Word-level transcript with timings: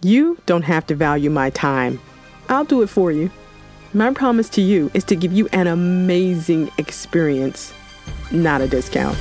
You 0.00 0.38
don't 0.46 0.62
have 0.62 0.86
to 0.88 0.94
value 0.94 1.28
my 1.28 1.50
time. 1.50 2.00
I'll 2.48 2.64
do 2.64 2.82
it 2.82 2.86
for 2.88 3.10
you. 3.10 3.30
My 3.92 4.12
promise 4.12 4.48
to 4.50 4.60
you 4.60 4.90
is 4.94 5.02
to 5.04 5.16
give 5.16 5.32
you 5.32 5.48
an 5.52 5.66
amazing 5.66 6.70
experience, 6.78 7.72
not 8.30 8.60
a 8.60 8.68
discount. 8.68 9.18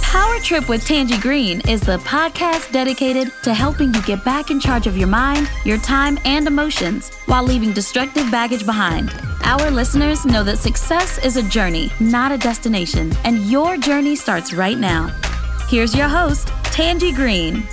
Power 0.00 0.38
Trip 0.40 0.68
with 0.68 0.86
Tangie 0.86 1.20
Green 1.20 1.60
is 1.68 1.80
the 1.82 1.98
podcast 1.98 2.72
dedicated 2.72 3.32
to 3.42 3.52
helping 3.52 3.92
you 3.92 4.02
get 4.02 4.24
back 4.24 4.50
in 4.50 4.60
charge 4.60 4.86
of 4.86 4.96
your 4.96 5.08
mind, 5.08 5.50
your 5.64 5.78
time, 5.78 6.18
and 6.24 6.46
emotions 6.46 7.10
while 7.26 7.42
leaving 7.42 7.72
destructive 7.72 8.30
baggage 8.30 8.64
behind. 8.64 9.10
Our 9.44 9.70
listeners 9.70 10.24
know 10.24 10.44
that 10.44 10.58
success 10.58 11.18
is 11.24 11.36
a 11.36 11.42
journey, 11.42 11.90
not 12.00 12.32
a 12.32 12.38
destination, 12.38 13.12
and 13.24 13.50
your 13.50 13.76
journey 13.76 14.16
starts 14.16 14.54
right 14.54 14.78
now. 14.78 15.08
Here's 15.68 15.94
your 15.94 16.08
host, 16.08 16.48
Tangie 16.64 17.14
Green. 17.14 17.66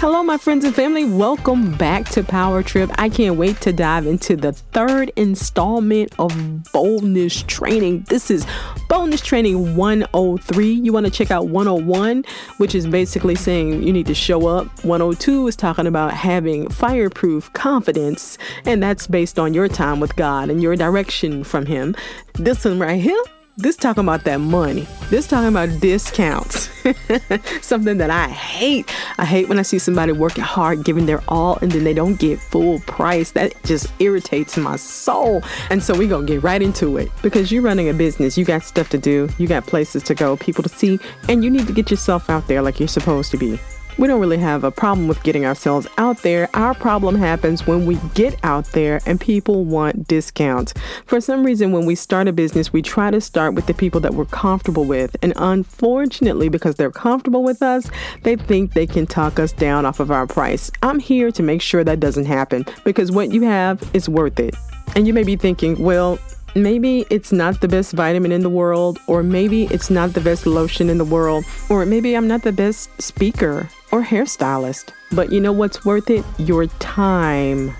Hello, 0.00 0.22
my 0.22 0.38
friends 0.38 0.64
and 0.64 0.74
family. 0.74 1.04
Welcome 1.04 1.76
back 1.76 2.08
to 2.12 2.24
Power 2.24 2.62
Trip. 2.62 2.90
I 2.96 3.10
can't 3.10 3.36
wait 3.36 3.60
to 3.60 3.70
dive 3.70 4.06
into 4.06 4.34
the 4.34 4.54
third 4.54 5.12
installment 5.14 6.14
of 6.18 6.32
Boldness 6.72 7.42
Training. 7.42 8.06
This 8.08 8.30
is 8.30 8.46
Boldness 8.88 9.20
Training 9.20 9.76
103. 9.76 10.72
You 10.72 10.90
want 10.94 11.04
to 11.04 11.12
check 11.12 11.30
out 11.30 11.48
101, 11.48 12.24
which 12.56 12.74
is 12.74 12.86
basically 12.86 13.34
saying 13.34 13.82
you 13.82 13.92
need 13.92 14.06
to 14.06 14.14
show 14.14 14.46
up. 14.46 14.68
102 14.86 15.48
is 15.48 15.54
talking 15.54 15.86
about 15.86 16.14
having 16.14 16.70
fireproof 16.70 17.52
confidence, 17.52 18.38
and 18.64 18.82
that's 18.82 19.06
based 19.06 19.38
on 19.38 19.52
your 19.52 19.68
time 19.68 20.00
with 20.00 20.16
God 20.16 20.48
and 20.48 20.62
your 20.62 20.76
direction 20.76 21.44
from 21.44 21.66
Him. 21.66 21.94
This 22.36 22.64
one 22.64 22.78
right 22.78 23.02
here 23.02 23.22
this 23.60 23.76
talking 23.76 24.02
about 24.02 24.24
that 24.24 24.38
money. 24.38 24.86
This 25.10 25.26
talking 25.26 25.48
about 25.48 25.80
discounts. 25.80 26.70
Something 27.60 27.98
that 27.98 28.10
I 28.10 28.28
hate. 28.28 28.92
I 29.18 29.24
hate 29.24 29.48
when 29.48 29.58
I 29.58 29.62
see 29.62 29.78
somebody 29.78 30.12
working 30.12 30.44
hard, 30.44 30.84
giving 30.84 31.06
their 31.06 31.22
all, 31.28 31.58
and 31.60 31.70
then 31.70 31.84
they 31.84 31.94
don't 31.94 32.18
get 32.18 32.40
full 32.40 32.80
price. 32.80 33.32
That 33.32 33.54
just 33.64 33.92
irritates 33.98 34.56
my 34.56 34.76
soul. 34.76 35.42
And 35.70 35.82
so 35.82 35.96
we're 35.96 36.08
gonna 36.08 36.26
get 36.26 36.42
right 36.42 36.62
into 36.62 36.96
it 36.96 37.10
because 37.22 37.52
you're 37.52 37.62
running 37.62 37.88
a 37.88 37.94
business. 37.94 38.38
You 38.38 38.44
got 38.44 38.62
stuff 38.62 38.88
to 38.90 38.98
do. 38.98 39.28
You 39.38 39.46
got 39.46 39.66
places 39.66 40.02
to 40.04 40.14
go, 40.14 40.36
people 40.36 40.62
to 40.62 40.68
see, 40.68 40.98
and 41.28 41.44
you 41.44 41.50
need 41.50 41.66
to 41.66 41.72
get 41.72 41.90
yourself 41.90 42.30
out 42.30 42.46
there 42.48 42.62
like 42.62 42.78
you're 42.80 42.88
supposed 42.88 43.30
to 43.32 43.36
be 43.36 43.58
we 43.98 44.06
don't 44.06 44.20
really 44.20 44.38
have 44.38 44.64
a 44.64 44.70
problem 44.70 45.08
with 45.08 45.22
getting 45.22 45.44
ourselves 45.44 45.86
out 45.98 46.18
there. 46.18 46.48
Our 46.54 46.74
problem 46.74 47.14
happens 47.14 47.66
when 47.66 47.86
we 47.86 47.96
get 48.14 48.38
out 48.44 48.66
there 48.66 49.00
and 49.06 49.20
people 49.20 49.64
want 49.64 50.06
discounts. 50.08 50.74
For 51.06 51.20
some 51.20 51.44
reason, 51.44 51.72
when 51.72 51.86
we 51.86 51.94
start 51.94 52.28
a 52.28 52.32
business, 52.32 52.72
we 52.72 52.82
try 52.82 53.10
to 53.10 53.20
start 53.20 53.54
with 53.54 53.66
the 53.66 53.74
people 53.74 54.00
that 54.00 54.14
we're 54.14 54.24
comfortable 54.26 54.84
with. 54.84 55.16
And 55.22 55.32
unfortunately, 55.36 56.48
because 56.48 56.76
they're 56.76 56.90
comfortable 56.90 57.42
with 57.42 57.62
us, 57.62 57.90
they 58.22 58.36
think 58.36 58.72
they 58.72 58.86
can 58.86 59.06
talk 59.06 59.38
us 59.38 59.52
down 59.52 59.86
off 59.86 60.00
of 60.00 60.10
our 60.10 60.26
price. 60.26 60.70
I'm 60.82 60.98
here 60.98 61.30
to 61.32 61.42
make 61.42 61.62
sure 61.62 61.84
that 61.84 62.00
doesn't 62.00 62.26
happen 62.26 62.64
because 62.84 63.10
what 63.12 63.32
you 63.32 63.42
have 63.42 63.88
is 63.94 64.08
worth 64.08 64.40
it. 64.40 64.54
And 64.96 65.06
you 65.06 65.14
may 65.14 65.22
be 65.22 65.36
thinking, 65.36 65.80
well, 65.80 66.18
maybe 66.54 67.06
it's 67.10 67.32
not 67.32 67.60
the 67.60 67.68
best 67.68 67.92
vitamin 67.92 68.32
in 68.32 68.42
the 68.42 68.50
world, 68.50 68.98
or 69.06 69.22
maybe 69.22 69.64
it's 69.64 69.90
not 69.90 70.12
the 70.12 70.20
best 70.20 70.46
lotion 70.46 70.88
in 70.90 70.98
the 70.98 71.04
world, 71.04 71.44
or 71.68 71.84
maybe 71.86 72.14
I'm 72.14 72.28
not 72.28 72.42
the 72.42 72.52
best 72.52 73.00
speaker 73.00 73.68
or 73.92 74.02
hairstylist. 74.02 74.92
But 75.12 75.32
you 75.32 75.40
know 75.40 75.52
what's 75.52 75.84
worth 75.84 76.10
it? 76.10 76.24
Your 76.38 76.66
time. 76.78 77.74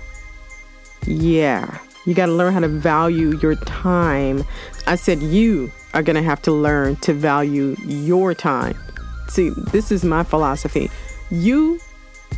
Yeah, 1.05 1.79
you 2.05 2.13
got 2.13 2.27
to 2.27 2.31
learn 2.31 2.53
how 2.53 2.59
to 2.59 2.67
value 2.67 3.37
your 3.41 3.55
time. 3.55 4.43
I 4.87 4.95
said 4.95 5.21
you 5.21 5.71
are 5.93 6.03
going 6.03 6.15
to 6.15 6.21
have 6.21 6.41
to 6.43 6.51
learn 6.51 6.95
to 6.97 7.13
value 7.13 7.75
your 7.85 8.33
time. 8.33 8.77
See, 9.27 9.49
this 9.71 9.91
is 9.91 10.03
my 10.03 10.23
philosophy. 10.23 10.89
You, 11.29 11.79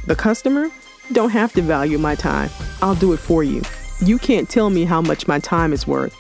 the 0.06 0.16
customer, 0.16 0.70
don't 1.12 1.32
have 1.32 1.54
to 1.54 1.62
value 1.62 1.98
my 1.98 2.16
time. 2.16 2.50
I'll 2.82 2.96
do 2.96 3.14
it 3.14 3.18
for 3.18 3.44
you. 3.44 3.62
You 4.00 4.18
can't 4.18 4.50
tell 4.50 4.70
me 4.70 4.86
how 4.86 5.02
much 5.02 5.28
my 5.28 5.40
time 5.40 5.74
is 5.74 5.88
worth. 5.88 6.16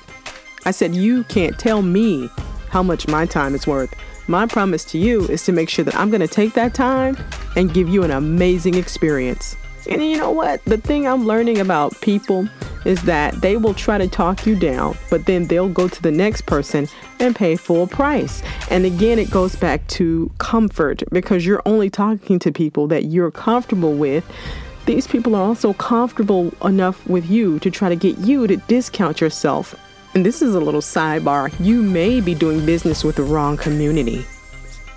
I 0.65 0.71
said, 0.71 0.95
You 0.95 1.23
can't 1.25 1.57
tell 1.57 1.81
me 1.81 2.29
how 2.69 2.83
much 2.83 3.07
my 3.07 3.25
time 3.25 3.53
is 3.53 3.67
worth. 3.67 3.93
My 4.27 4.45
promise 4.45 4.85
to 4.85 4.97
you 4.97 5.27
is 5.27 5.43
to 5.45 5.51
make 5.51 5.69
sure 5.69 5.83
that 5.85 5.95
I'm 5.95 6.09
going 6.09 6.21
to 6.21 6.27
take 6.27 6.53
that 6.53 6.73
time 6.73 7.17
and 7.55 7.73
give 7.73 7.89
you 7.89 8.03
an 8.03 8.11
amazing 8.11 8.75
experience. 8.75 9.55
And 9.89 10.03
you 10.03 10.17
know 10.17 10.31
what? 10.31 10.63
The 10.63 10.77
thing 10.77 11.05
I'm 11.05 11.25
learning 11.25 11.59
about 11.59 11.99
people 11.99 12.47
is 12.85 13.01
that 13.03 13.33
they 13.41 13.57
will 13.57 13.73
try 13.73 13.97
to 13.97 14.07
talk 14.07 14.45
you 14.45 14.55
down, 14.55 14.97
but 15.09 15.25
then 15.25 15.47
they'll 15.47 15.69
go 15.69 15.87
to 15.87 16.01
the 16.01 16.11
next 16.11 16.45
person 16.45 16.87
and 17.19 17.35
pay 17.35 17.55
full 17.55 17.87
price. 17.87 18.41
And 18.69 18.85
again, 18.85 19.19
it 19.19 19.29
goes 19.29 19.55
back 19.55 19.85
to 19.89 20.31
comfort 20.37 21.03
because 21.11 21.45
you're 21.45 21.61
only 21.65 21.89
talking 21.89 22.39
to 22.39 22.51
people 22.51 22.87
that 22.87 23.05
you're 23.05 23.31
comfortable 23.31 23.93
with. 23.93 24.25
These 24.85 25.07
people 25.07 25.35
are 25.35 25.43
also 25.43 25.73
comfortable 25.73 26.53
enough 26.63 27.05
with 27.07 27.29
you 27.29 27.59
to 27.59 27.71
try 27.71 27.89
to 27.89 27.95
get 27.95 28.17
you 28.19 28.47
to 28.47 28.57
discount 28.57 29.21
yourself 29.21 29.75
and 30.15 30.25
this 30.25 30.41
is 30.41 30.55
a 30.55 30.59
little 30.59 30.81
sidebar. 30.81 31.53
You 31.59 31.81
may 31.81 32.21
be 32.21 32.35
doing 32.35 32.65
business 32.65 33.03
with 33.03 33.15
the 33.15 33.23
wrong 33.23 33.57
community. 33.57 34.25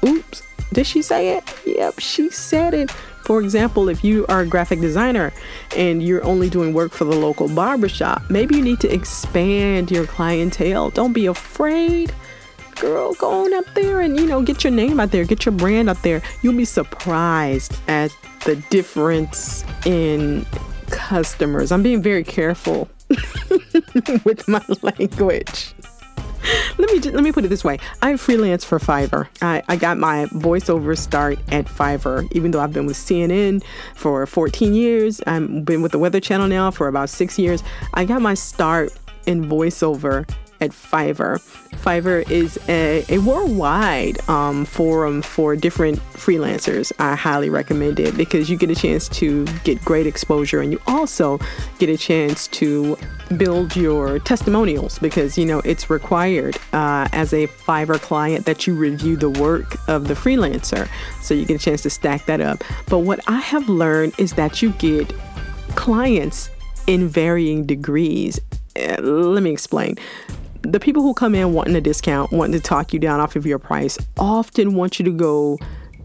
Oops, 0.04 0.43
did 0.72 0.87
she 0.87 1.03
say 1.03 1.37
it? 1.37 1.44
Yep, 1.65 2.00
she 2.00 2.31
said 2.31 2.75
it. 2.75 2.91
For 2.91 3.41
example, 3.41 3.88
if 3.88 4.05
you 4.05 4.25
are 4.28 4.43
a 4.43 4.47
graphic 4.47 4.81
designer 4.81 5.32
and 5.76 6.03
you're 6.03 6.25
only 6.25 6.49
doing 6.49 6.72
work 6.72 6.93
for 6.93 7.05
the 7.05 7.16
local 7.16 7.49
barbershop, 7.49 8.22
maybe 8.31 8.56
you 8.56 8.62
need 8.62 8.78
to 8.81 8.93
expand 8.93 9.91
your 9.91 10.06
clientele. 10.06 10.91
Don't 10.91 11.12
be 11.12 11.26
afraid. 11.26 12.15
Girl, 12.76 13.15
go 13.15 13.44
on 13.44 13.55
up 13.55 13.65
there 13.75 14.03
and 14.03 14.21
you 14.21 14.26
know, 14.26 14.43
get 14.43 14.62
your 14.62 14.72
name 14.72 15.00
out 15.00 15.10
there, 15.10 15.25
get 15.25 15.44
your 15.44 15.55
brand 15.55 15.91
out 15.91 16.03
there. 16.03 16.22
You'll 16.43 16.56
be 16.56 16.66
surprised 16.66 17.81
at 17.88 18.10
the 18.44 18.56
difference 18.71 19.65
in 19.87 20.47
customers. 20.91 21.72
I'm 21.72 21.82
being 21.82 22.03
very 22.03 22.22
careful 22.22 22.88
with 24.25 24.47
my 24.48 24.64
language. 24.82 25.75
Let 26.78 26.91
me 26.92 27.00
just, 27.00 27.14
let 27.14 27.25
me 27.25 27.32
put 27.32 27.44
it 27.44 27.48
this 27.48 27.64
way. 27.64 27.78
I 28.03 28.16
freelance 28.16 28.64
for 28.64 28.78
Fiverr. 28.78 29.26
I, 29.42 29.62
I 29.69 29.76
got 29.76 29.98
my 29.98 30.26
voiceover 30.26 30.97
start 30.97 31.38
at 31.50 31.66
Fiverr, 31.66 32.31
even 32.32 32.50
though 32.50 32.60
I've 32.60 32.72
been 32.72 32.87
with 32.87 32.97
CNN 32.97 33.64
for 33.94 34.25
14 34.26 34.75
years. 34.75 35.20
I've 35.26 35.64
been 35.64 35.82
with 35.82 35.92
the 35.92 35.98
Weather 35.98 36.20
Channel 36.20 36.47
now 36.47 36.70
for 36.70 36.88
about 36.88 37.09
six 37.10 37.38
years. 37.38 37.62
I 37.94 38.04
got 38.04 38.22
my 38.22 38.34
start 38.34 38.92
in 39.26 39.47
voiceover 39.47 40.28
at 40.61 40.71
Fiverr. 40.71 41.41
Fiverr 41.77 42.28
is 42.31 42.59
a, 42.69 43.05
a 43.09 43.19
worldwide 43.19 44.27
um, 44.28 44.65
forum 44.65 45.22
for 45.22 45.55
different 45.56 45.99
freelancers. 46.15 46.93
I 46.99 47.15
highly 47.15 47.50
recommend 47.50 48.00
it 48.00 48.17
because 48.17 48.50
you 48.50 48.56
get 48.56 48.71
a 48.71 48.75
chance 48.75 49.09
to 49.11 49.44
get 49.65 49.84
great 49.84 50.06
exposure 50.06 50.61
and 50.61 50.72
you 50.72 50.81
also 50.87 51.39
get 51.78 51.89
a 51.89 51.97
chance 51.97 52.49
to 52.49 52.97
build 53.37 53.77
your 53.77 54.19
testimonials 54.21 54.99
because 54.99 55.37
you 55.37 55.44
know 55.44 55.61
it's 55.65 55.91
required 55.91 56.56
uh, 56.73 57.09
as 57.12 57.33
a 57.33 57.47
Fiverr 57.47 58.00
client 58.00 58.47
that 58.47 58.67
you 58.67 58.75
review 58.75 59.17
the 59.17 59.31
work 59.31 59.77
of 59.88 60.09
the 60.09 60.15
freelancer. 60.15 60.88
So 61.23 61.34
you 61.34 61.44
get 61.44 61.61
a 61.61 61.65
chance 61.65 61.83
to 61.83 61.91
stack 61.91 62.27
that 62.27 62.41
up. 62.41 62.62
But 62.88 63.00
what 63.00 63.21
I 63.28 63.38
have 63.38 63.69
learned 63.69 64.15
is 64.19 64.33
that 64.34 64.62
you 64.62 64.71
get 64.73 65.12
clients 65.75 66.50
in 66.87 67.09
varying 67.09 67.67
degrees. 67.67 68.41
Uh, 68.77 69.00
let 69.03 69.43
me 69.43 69.50
explain 69.50 69.97
the 70.72 70.81
people 70.81 71.03
who 71.03 71.15
come 71.15 71.34
in 71.34 71.53
wanting 71.53 71.77
a 71.77 71.81
discount, 71.81 72.32
wanting 72.32 72.60
to 72.60 72.60
talk 72.60 72.93
you 72.93 72.99
down 72.99 73.21
off 73.21 73.37
of 73.37 73.47
your 73.47 73.59
price, 73.59 73.99
often 74.19 74.75
want 74.75 74.99
you 74.99 75.04
to 75.04 75.12
go 75.12 75.59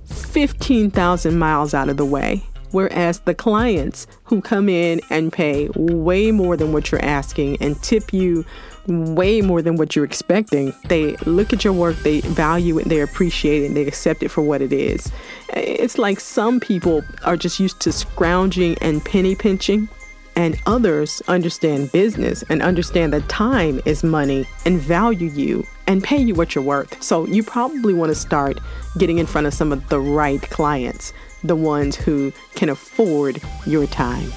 15,000 0.06 1.38
miles 1.38 1.74
out 1.74 1.90
of 1.90 1.98
the 1.98 2.06
way. 2.06 2.44
Whereas 2.72 3.20
the 3.22 3.36
clients 3.36 4.08
who 4.24 4.42
come 4.42 4.70
in 4.70 5.02
and 5.10 5.34
pay 5.34 5.70
way 5.76 6.32
more 6.32 6.56
than 6.56 6.72
what 6.72 6.92
you're 6.92 7.04
asking 7.04 7.58
and 7.60 7.82
tip 7.84 8.14
you 8.14 8.46
way 8.88 9.42
more 9.42 9.62
than 9.62 9.76
what 9.76 9.96
you're 9.96 10.06
expecting, 10.06 10.74
they 10.86 11.16
look 11.18 11.52
at 11.54 11.64
your 11.64 11.74
work, 11.74 11.98
they 11.98 12.22
value 12.22 12.80
it, 12.80 12.88
they 12.88 13.02
appreciate 13.02 13.64
it, 13.64 13.68
and 13.68 13.76
they 13.76 13.86
accept 13.86 14.24
it 14.24 14.30
for 14.30 14.42
what 14.42 14.62
it 14.62 14.72
is. 14.72 15.12
It's 15.50 15.98
like 15.98 16.20
some 16.20 16.60
people 16.60 17.04
are 17.24 17.36
just 17.36 17.60
used 17.60 17.80
to 17.82 17.92
scrounging 17.92 18.78
and 18.80 19.04
penny 19.04 19.36
pinching 19.36 19.90
and 20.36 20.60
others 20.66 21.22
understand 21.28 21.92
business 21.92 22.44
and 22.50 22.62
understand 22.62 23.14
that 23.14 23.28
time 23.30 23.82
is 23.86 24.04
money 24.04 24.46
and 24.66 24.80
value 24.80 25.30
you 25.30 25.66
and 25.88 26.04
pay 26.04 26.18
you 26.18 26.34
what 26.34 26.56
you're 26.56 26.64
worth. 26.64 27.02
So 27.02 27.26
you 27.28 27.44
probably 27.44 27.94
want 27.94 28.10
to 28.10 28.16
start 28.16 28.60
getting 28.98 29.18
in 29.18 29.26
front 29.26 29.48
of 29.48 29.54
some 29.54 29.72
of 29.72 29.88
the 29.90 30.00
right 30.00 30.42
clients, 30.42 31.14
the 31.44 31.56
ones 31.56 31.96
who 31.96 32.32
can 32.56 32.70
afford 32.70 33.42
your 33.66 33.88
time. 33.88 34.32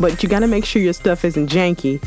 But 0.00 0.22
you 0.22 0.28
got 0.28 0.40
to 0.40 0.46
make 0.46 0.64
sure 0.64 0.80
your 0.80 0.92
stuff 0.92 1.24
isn't 1.24 1.50
janky. 1.50 2.02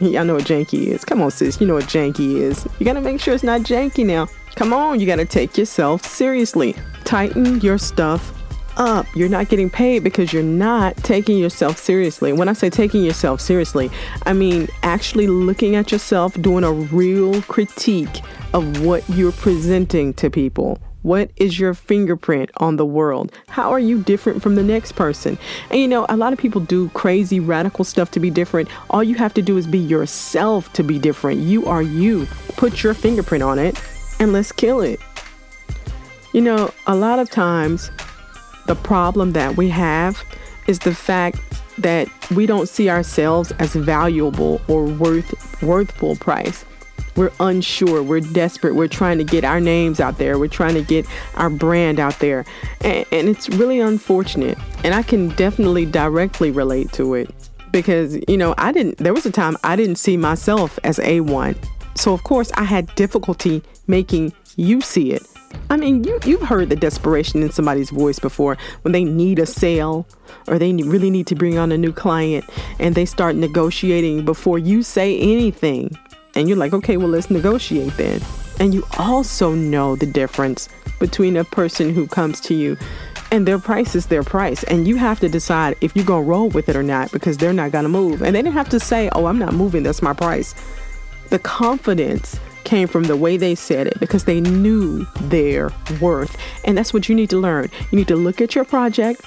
Y'all 0.00 0.24
know 0.24 0.34
what 0.34 0.44
janky 0.44 0.88
is. 0.88 1.04
Come 1.04 1.22
on, 1.22 1.30
sis. 1.30 1.60
You 1.60 1.66
know 1.66 1.74
what 1.74 1.84
janky 1.84 2.36
is. 2.36 2.66
You 2.78 2.84
got 2.84 2.94
to 2.94 3.00
make 3.00 3.20
sure 3.20 3.34
it's 3.34 3.44
not 3.44 3.62
janky 3.62 4.04
now. 4.04 4.28
Come 4.56 4.72
on, 4.72 5.00
you 5.00 5.06
got 5.06 5.16
to 5.16 5.24
take 5.24 5.56
yourself 5.56 6.04
seriously. 6.04 6.74
Tighten 7.04 7.60
your 7.60 7.78
stuff 7.78 8.35
up. 8.76 9.06
You're 9.14 9.28
not 9.28 9.48
getting 9.48 9.70
paid 9.70 10.04
because 10.04 10.32
you're 10.32 10.42
not 10.42 10.96
taking 10.98 11.38
yourself 11.38 11.78
seriously. 11.78 12.32
When 12.32 12.48
I 12.48 12.52
say 12.52 12.70
taking 12.70 13.04
yourself 13.04 13.40
seriously, 13.40 13.90
I 14.24 14.32
mean 14.32 14.68
actually 14.82 15.26
looking 15.26 15.76
at 15.76 15.92
yourself, 15.92 16.34
doing 16.40 16.64
a 16.64 16.72
real 16.72 17.42
critique 17.42 18.20
of 18.52 18.84
what 18.84 19.08
you're 19.10 19.32
presenting 19.32 20.14
to 20.14 20.30
people. 20.30 20.78
What 21.02 21.30
is 21.36 21.60
your 21.60 21.72
fingerprint 21.72 22.50
on 22.56 22.76
the 22.76 22.84
world? 22.84 23.30
How 23.46 23.70
are 23.70 23.78
you 23.78 24.02
different 24.02 24.42
from 24.42 24.56
the 24.56 24.64
next 24.64 24.92
person? 24.92 25.38
And 25.70 25.78
you 25.78 25.86
know, 25.86 26.04
a 26.08 26.16
lot 26.16 26.32
of 26.32 26.38
people 26.38 26.60
do 26.60 26.88
crazy, 26.88 27.38
radical 27.38 27.84
stuff 27.84 28.10
to 28.10 28.20
be 28.20 28.28
different. 28.28 28.68
All 28.90 29.04
you 29.04 29.14
have 29.14 29.32
to 29.34 29.42
do 29.42 29.56
is 29.56 29.68
be 29.68 29.78
yourself 29.78 30.72
to 30.72 30.82
be 30.82 30.98
different. 30.98 31.42
You 31.42 31.66
are 31.66 31.82
you. 31.82 32.26
Put 32.56 32.82
your 32.82 32.92
fingerprint 32.92 33.44
on 33.44 33.60
it 33.60 33.80
and 34.18 34.32
let's 34.32 34.50
kill 34.50 34.80
it. 34.80 34.98
You 36.32 36.40
know, 36.40 36.72
a 36.88 36.96
lot 36.96 37.20
of 37.20 37.30
times 37.30 37.90
the 38.66 38.74
problem 38.74 39.32
that 39.32 39.56
we 39.56 39.68
have 39.70 40.24
is 40.66 40.78
the 40.80 40.94
fact 40.94 41.38
that 41.78 42.08
we 42.30 42.46
don't 42.46 42.68
see 42.68 42.88
ourselves 42.88 43.52
as 43.52 43.74
valuable 43.74 44.60
or 44.68 44.84
worth 44.84 45.62
worth 45.62 45.90
full 45.92 46.16
price. 46.16 46.64
We're 47.16 47.32
unsure, 47.40 48.02
we're 48.02 48.20
desperate, 48.20 48.74
we're 48.74 48.88
trying 48.88 49.16
to 49.18 49.24
get 49.24 49.42
our 49.42 49.58
names 49.58 50.00
out 50.00 50.18
there, 50.18 50.38
we're 50.38 50.48
trying 50.48 50.74
to 50.74 50.82
get 50.82 51.06
our 51.34 51.48
brand 51.48 51.98
out 51.98 52.18
there. 52.18 52.44
And, 52.82 53.06
and 53.10 53.28
it's 53.28 53.48
really 53.48 53.80
unfortunate. 53.80 54.58
And 54.84 54.94
I 54.94 55.02
can 55.02 55.28
definitely 55.30 55.86
directly 55.86 56.50
relate 56.50 56.92
to 56.92 57.14
it 57.14 57.34
because, 57.70 58.18
you 58.28 58.36
know, 58.36 58.54
I 58.58 58.70
didn't, 58.70 58.98
there 58.98 59.14
was 59.14 59.24
a 59.24 59.30
time 59.30 59.56
I 59.64 59.76
didn't 59.76 59.96
see 59.96 60.18
myself 60.18 60.78
as 60.84 60.98
A1. 60.98 61.56
So, 61.94 62.12
of 62.12 62.22
course, 62.24 62.52
I 62.52 62.64
had 62.64 62.94
difficulty 62.96 63.62
making 63.86 64.34
you 64.56 64.82
see 64.82 65.12
it. 65.12 65.26
I 65.70 65.76
mean, 65.76 66.04
you, 66.04 66.18
you've 66.24 66.42
heard 66.42 66.68
the 66.68 66.76
desperation 66.76 67.42
in 67.42 67.50
somebody's 67.50 67.90
voice 67.90 68.18
before 68.18 68.56
when 68.82 68.92
they 68.92 69.04
need 69.04 69.38
a 69.38 69.46
sale 69.46 70.06
or 70.46 70.58
they 70.58 70.72
really 70.72 71.10
need 71.10 71.26
to 71.28 71.34
bring 71.34 71.58
on 71.58 71.72
a 71.72 71.78
new 71.78 71.92
client 71.92 72.44
and 72.78 72.94
they 72.94 73.04
start 73.04 73.36
negotiating 73.36 74.24
before 74.24 74.58
you 74.58 74.82
say 74.82 75.18
anything. 75.18 75.96
And 76.34 76.48
you're 76.48 76.58
like, 76.58 76.72
okay, 76.72 76.96
well, 76.96 77.08
let's 77.08 77.30
negotiate 77.30 77.96
then. 77.96 78.20
And 78.60 78.74
you 78.74 78.84
also 78.98 79.54
know 79.54 79.96
the 79.96 80.06
difference 80.06 80.68
between 80.98 81.36
a 81.36 81.44
person 81.44 81.92
who 81.92 82.06
comes 82.06 82.40
to 82.40 82.54
you 82.54 82.76
and 83.30 83.46
their 83.46 83.58
price 83.58 83.94
is 83.94 84.06
their 84.06 84.22
price. 84.22 84.62
And 84.64 84.86
you 84.86 84.96
have 84.96 85.20
to 85.20 85.28
decide 85.28 85.76
if 85.80 85.96
you're 85.96 86.04
going 86.04 86.24
to 86.24 86.30
roll 86.30 86.48
with 86.48 86.68
it 86.68 86.76
or 86.76 86.82
not 86.82 87.12
because 87.12 87.36
they're 87.36 87.52
not 87.52 87.72
going 87.72 87.82
to 87.82 87.88
move. 87.88 88.22
And 88.22 88.34
they 88.34 88.42
didn't 88.42 88.54
have 88.54 88.68
to 88.70 88.80
say, 88.80 89.08
oh, 89.12 89.26
I'm 89.26 89.38
not 89.38 89.54
moving, 89.54 89.82
that's 89.82 90.02
my 90.02 90.12
price. 90.12 90.54
The 91.30 91.38
confidence 91.40 92.38
came 92.66 92.88
from 92.88 93.04
the 93.04 93.16
way 93.16 93.36
they 93.38 93.54
said 93.54 93.86
it 93.86 93.98
because 93.98 94.24
they 94.24 94.40
knew 94.40 95.06
their 95.22 95.70
worth. 96.00 96.36
And 96.64 96.76
that's 96.76 96.92
what 96.92 97.08
you 97.08 97.14
need 97.14 97.30
to 97.30 97.38
learn. 97.38 97.70
You 97.90 97.96
need 97.96 98.08
to 98.08 98.16
look 98.16 98.40
at 98.42 98.54
your 98.54 98.64
project 98.64 99.22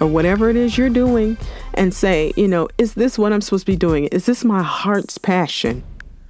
or 0.00 0.06
whatever 0.06 0.50
it 0.50 0.56
is 0.56 0.78
you're 0.78 0.90
doing 0.90 1.36
and 1.74 1.92
say, 1.92 2.32
you 2.36 2.46
know, 2.46 2.68
is 2.78 2.94
this 2.94 3.18
what 3.18 3.32
I'm 3.32 3.40
supposed 3.40 3.66
to 3.66 3.72
be 3.72 3.76
doing? 3.76 4.04
Is 4.06 4.26
this 4.26 4.44
my 4.44 4.62
heart's 4.62 5.18
passion? 5.18 5.82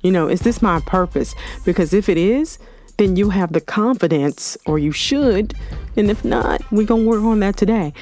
You 0.03 0.13
know, 0.13 0.29
is 0.29 0.41
this 0.41 0.63
my 0.63 0.81
purpose? 0.81 1.35
Because 1.65 1.93
if 1.93 2.09
it 2.09 2.17
is, 2.17 2.59
then 2.97 3.17
you 3.17 3.31
have 3.31 3.53
the 3.53 3.61
confidence, 3.61 4.57
or 4.67 4.79
you 4.79 4.93
should. 4.93 5.55
And 5.97 6.11
if 6.11 6.25
not, 6.25 6.63
we're 6.71 6.87
going 6.87 7.05
to 7.05 7.09
work 7.09 7.23
on 7.23 7.41
that 7.41 7.57
today. 7.57 7.93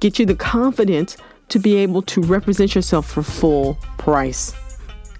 Get 0.00 0.18
you 0.18 0.26
the 0.26 0.34
confidence 0.34 1.16
to 1.48 1.58
be 1.58 1.76
able 1.76 2.02
to 2.02 2.20
represent 2.20 2.74
yourself 2.74 3.10
for 3.10 3.22
full 3.22 3.74
price. 3.98 4.54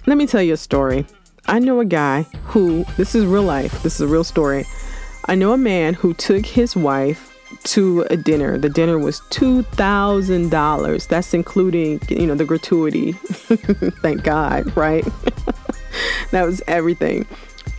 Let 0.07 0.17
me 0.17 0.27
tell 0.27 0.43
you 0.43 0.55
a 0.55 0.59
story. 0.59 1.07
I 1.47 1.59
know 1.59 1.81
a 1.81 1.85
guy 1.85 2.23
who, 2.45 2.85
this 2.97 3.15
is 3.15 3.27
real 3.27 3.43
life, 3.43 3.83
this 3.83 3.95
is 3.97 4.01
a 4.03 4.09
real 4.09 4.25
story. 4.25 4.67
I 5.27 5.35
know 5.35 5.53
a 5.53 5.59
man 5.59 5.95
who 5.95 6.15
took 6.15 6.45
his 6.45 6.77
wife 6.77 7.31
to 7.65 8.03
a 8.11 8.17
dinner. 8.17 8.59
The 8.59 8.69
dinner 8.69 8.99
was 8.99 9.21
$2,000. 9.31 11.09
That's 11.09 11.35
including, 11.35 12.01
you 12.09 12.27
know, 12.27 12.35
the 12.35 12.45
gratuity. 12.45 13.13
Thank 14.03 14.23
God, 14.23 14.75
right? 14.77 15.05
that 16.31 16.45
was 16.45 16.63
everything. 16.67 17.27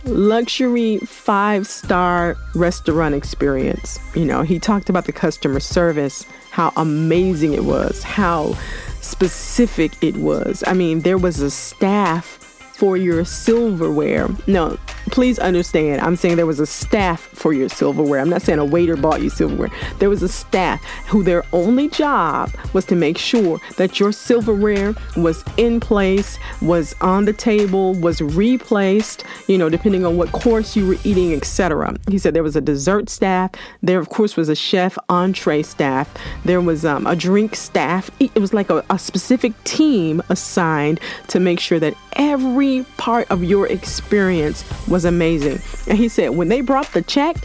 Luxury 0.04 0.98
five 0.98 1.66
star 1.66 2.36
restaurant 2.54 3.14
experience. 3.14 3.98
You 4.14 4.24
know, 4.24 4.42
he 4.42 4.58
talked 4.58 4.90
about 4.90 5.04
the 5.06 5.12
customer 5.12 5.60
service, 5.60 6.26
how 6.50 6.72
amazing 6.76 7.54
it 7.54 7.64
was, 7.64 8.02
how 8.02 8.56
specific 9.00 9.92
it 10.02 10.16
was. 10.16 10.64
I 10.66 10.72
mean, 10.72 11.00
there 11.00 11.18
was 11.18 11.40
a 11.40 11.50
staff 11.50 12.41
for 12.82 12.96
your 12.96 13.24
silverware. 13.24 14.28
No, 14.48 14.76
please 15.10 15.38
understand, 15.38 16.00
I'm 16.00 16.16
saying 16.16 16.36
there 16.36 16.46
was 16.46 16.60
a 16.60 16.66
staff 16.66 17.20
for 17.20 17.52
your 17.52 17.68
silverware. 17.68 18.20
I'm 18.20 18.28
not 18.28 18.42
saying 18.42 18.58
a 18.58 18.64
waiter 18.64 18.96
bought 18.96 19.22
you 19.22 19.30
silverware. 19.30 19.70
There 19.98 20.08
was 20.08 20.22
a 20.22 20.28
staff 20.28 20.82
who 21.06 21.22
their 21.22 21.44
only 21.52 21.88
job 21.88 22.50
was 22.72 22.84
to 22.86 22.96
make 22.96 23.18
sure 23.18 23.60
that 23.76 23.98
your 23.98 24.12
silverware 24.12 24.94
was 25.16 25.44
in 25.56 25.80
place, 25.80 26.38
was 26.60 26.94
on 27.00 27.24
the 27.24 27.32
table, 27.32 27.94
was 27.94 28.20
replaced, 28.20 29.24
you 29.48 29.58
know, 29.58 29.68
depending 29.68 30.04
on 30.04 30.16
what 30.16 30.32
course 30.32 30.76
you 30.76 30.86
were 30.86 30.96
eating, 31.04 31.32
etc. 31.32 31.96
He 32.08 32.18
said 32.18 32.34
there 32.34 32.42
was 32.42 32.56
a 32.56 32.60
dessert 32.60 33.08
staff. 33.08 33.50
There, 33.82 33.98
of 33.98 34.08
course, 34.08 34.36
was 34.36 34.48
a 34.48 34.56
chef 34.56 34.96
entree 35.08 35.62
staff. 35.62 36.12
There 36.44 36.60
was 36.60 36.84
um, 36.84 37.06
a 37.06 37.16
drink 37.16 37.56
staff. 37.56 38.10
It 38.20 38.34
was 38.34 38.54
like 38.54 38.70
a, 38.70 38.84
a 38.90 38.98
specific 38.98 39.52
team 39.64 40.22
assigned 40.28 41.00
to 41.28 41.40
make 41.40 41.60
sure 41.60 41.80
that 41.80 41.94
every 42.14 42.84
part 42.96 43.30
of 43.30 43.42
your 43.42 43.66
experience 43.66 44.64
was 44.92 45.04
amazing. 45.04 45.60
And 45.88 45.98
he 45.98 46.08
said, 46.08 46.30
when 46.30 46.46
they 46.48 46.60
brought 46.60 46.92
the 46.92 47.02
check, 47.02 47.36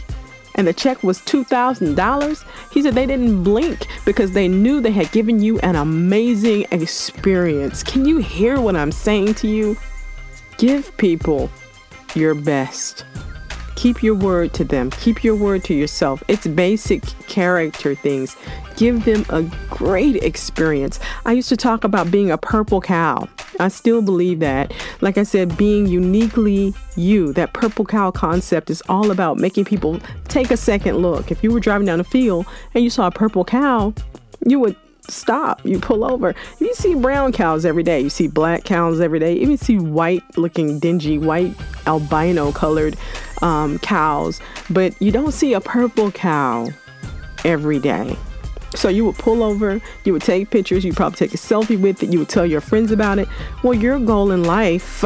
and 0.54 0.66
the 0.66 0.72
check 0.72 1.02
was 1.04 1.20
$2,000, 1.20 2.44
he 2.72 2.82
said 2.82 2.94
they 2.94 3.06
didn't 3.06 3.44
blink 3.44 3.86
because 4.04 4.32
they 4.32 4.48
knew 4.48 4.80
they 4.80 4.90
had 4.90 5.10
given 5.12 5.40
you 5.40 5.58
an 5.60 5.76
amazing 5.76 6.66
experience. 6.72 7.82
Can 7.84 8.04
you 8.04 8.18
hear 8.18 8.60
what 8.60 8.74
I'm 8.74 8.90
saying 8.90 9.34
to 9.34 9.48
you? 9.48 9.76
Give 10.56 10.94
people 10.96 11.48
your 12.14 12.34
best. 12.34 13.04
Keep 13.78 14.02
your 14.02 14.16
word 14.16 14.52
to 14.54 14.64
them. 14.64 14.90
Keep 14.90 15.22
your 15.22 15.36
word 15.36 15.62
to 15.62 15.72
yourself. 15.72 16.20
It's 16.26 16.48
basic 16.48 17.04
character 17.28 17.94
things. 17.94 18.36
Give 18.76 19.04
them 19.04 19.24
a 19.28 19.44
great 19.70 20.16
experience. 20.16 20.98
I 21.24 21.30
used 21.30 21.48
to 21.50 21.56
talk 21.56 21.84
about 21.84 22.10
being 22.10 22.28
a 22.32 22.36
purple 22.36 22.80
cow. 22.80 23.28
I 23.60 23.68
still 23.68 24.02
believe 24.02 24.40
that. 24.40 24.72
Like 25.00 25.16
I 25.16 25.22
said, 25.22 25.56
being 25.56 25.86
uniquely 25.86 26.74
you, 26.96 27.32
that 27.34 27.52
purple 27.52 27.84
cow 27.84 28.10
concept 28.10 28.68
is 28.68 28.82
all 28.88 29.12
about 29.12 29.36
making 29.36 29.64
people 29.64 30.00
take 30.26 30.50
a 30.50 30.56
second 30.56 30.96
look. 30.96 31.30
If 31.30 31.44
you 31.44 31.52
were 31.52 31.60
driving 31.60 31.86
down 31.86 32.00
a 32.00 32.04
field 32.04 32.46
and 32.74 32.82
you 32.82 32.90
saw 32.90 33.06
a 33.06 33.12
purple 33.12 33.44
cow, 33.44 33.94
you 34.44 34.58
would 34.58 34.74
stop. 35.08 35.64
You 35.64 35.78
pull 35.78 36.04
over. 36.04 36.34
You 36.58 36.74
see 36.74 36.94
brown 36.94 37.30
cows 37.30 37.64
every 37.64 37.84
day. 37.84 38.00
You 38.00 38.10
see 38.10 38.26
black 38.26 38.64
cows 38.64 39.00
every 39.00 39.20
day. 39.20 39.34
You 39.34 39.42
even 39.42 39.56
see 39.56 39.78
white 39.78 40.24
looking, 40.36 40.80
dingy, 40.80 41.18
white, 41.18 41.54
albino 41.86 42.52
colored 42.52 42.96
um, 43.42 43.78
cows, 43.78 44.40
but 44.70 45.00
you 45.00 45.10
don't 45.10 45.32
see 45.32 45.54
a 45.54 45.60
purple 45.60 46.10
cow 46.10 46.68
every 47.44 47.78
day. 47.78 48.16
So 48.74 48.88
you 48.88 49.04
would 49.06 49.16
pull 49.16 49.42
over, 49.42 49.80
you 50.04 50.12
would 50.12 50.22
take 50.22 50.50
pictures, 50.50 50.84
you 50.84 50.92
probably 50.92 51.16
take 51.16 51.34
a 51.34 51.38
selfie 51.38 51.80
with 51.80 52.02
it, 52.02 52.12
you 52.12 52.18
would 52.18 52.28
tell 52.28 52.44
your 52.44 52.60
friends 52.60 52.90
about 52.90 53.18
it. 53.18 53.28
Well, 53.62 53.74
your 53.74 53.98
goal 53.98 54.30
in 54.30 54.44
life 54.44 55.04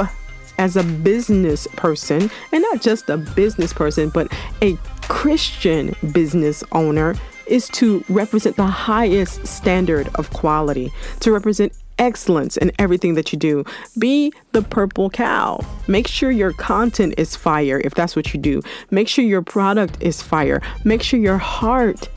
as 0.58 0.76
a 0.76 0.82
business 0.82 1.66
person, 1.76 2.30
and 2.52 2.62
not 2.62 2.82
just 2.82 3.08
a 3.08 3.16
business 3.16 3.72
person, 3.72 4.08
but 4.08 4.28
a 4.62 4.76
Christian 5.02 5.94
business 6.12 6.64
owner, 6.72 7.14
is 7.46 7.68
to 7.68 8.04
represent 8.08 8.56
the 8.56 8.66
highest 8.66 9.46
standard 9.46 10.08
of 10.16 10.30
quality, 10.30 10.92
to 11.20 11.32
represent 11.32 11.72
excellence 12.02 12.56
in 12.56 12.72
everything 12.78 13.14
that 13.14 13.32
you 13.32 13.38
do. 13.38 13.64
Be 13.96 14.32
the 14.50 14.62
purple 14.62 15.08
cow. 15.08 15.64
Make 15.86 16.08
sure 16.08 16.30
your 16.30 16.52
content 16.52 17.14
is 17.16 17.36
fire 17.36 17.80
if 17.84 17.94
that's 17.94 18.16
what 18.16 18.34
you 18.34 18.40
do. 18.40 18.60
Make 18.90 19.08
sure 19.08 19.24
your 19.24 19.42
product 19.42 19.96
is 20.02 20.20
fire. 20.20 20.60
Make 20.84 21.02
sure 21.02 21.20
your 21.20 21.38
heart 21.38 22.08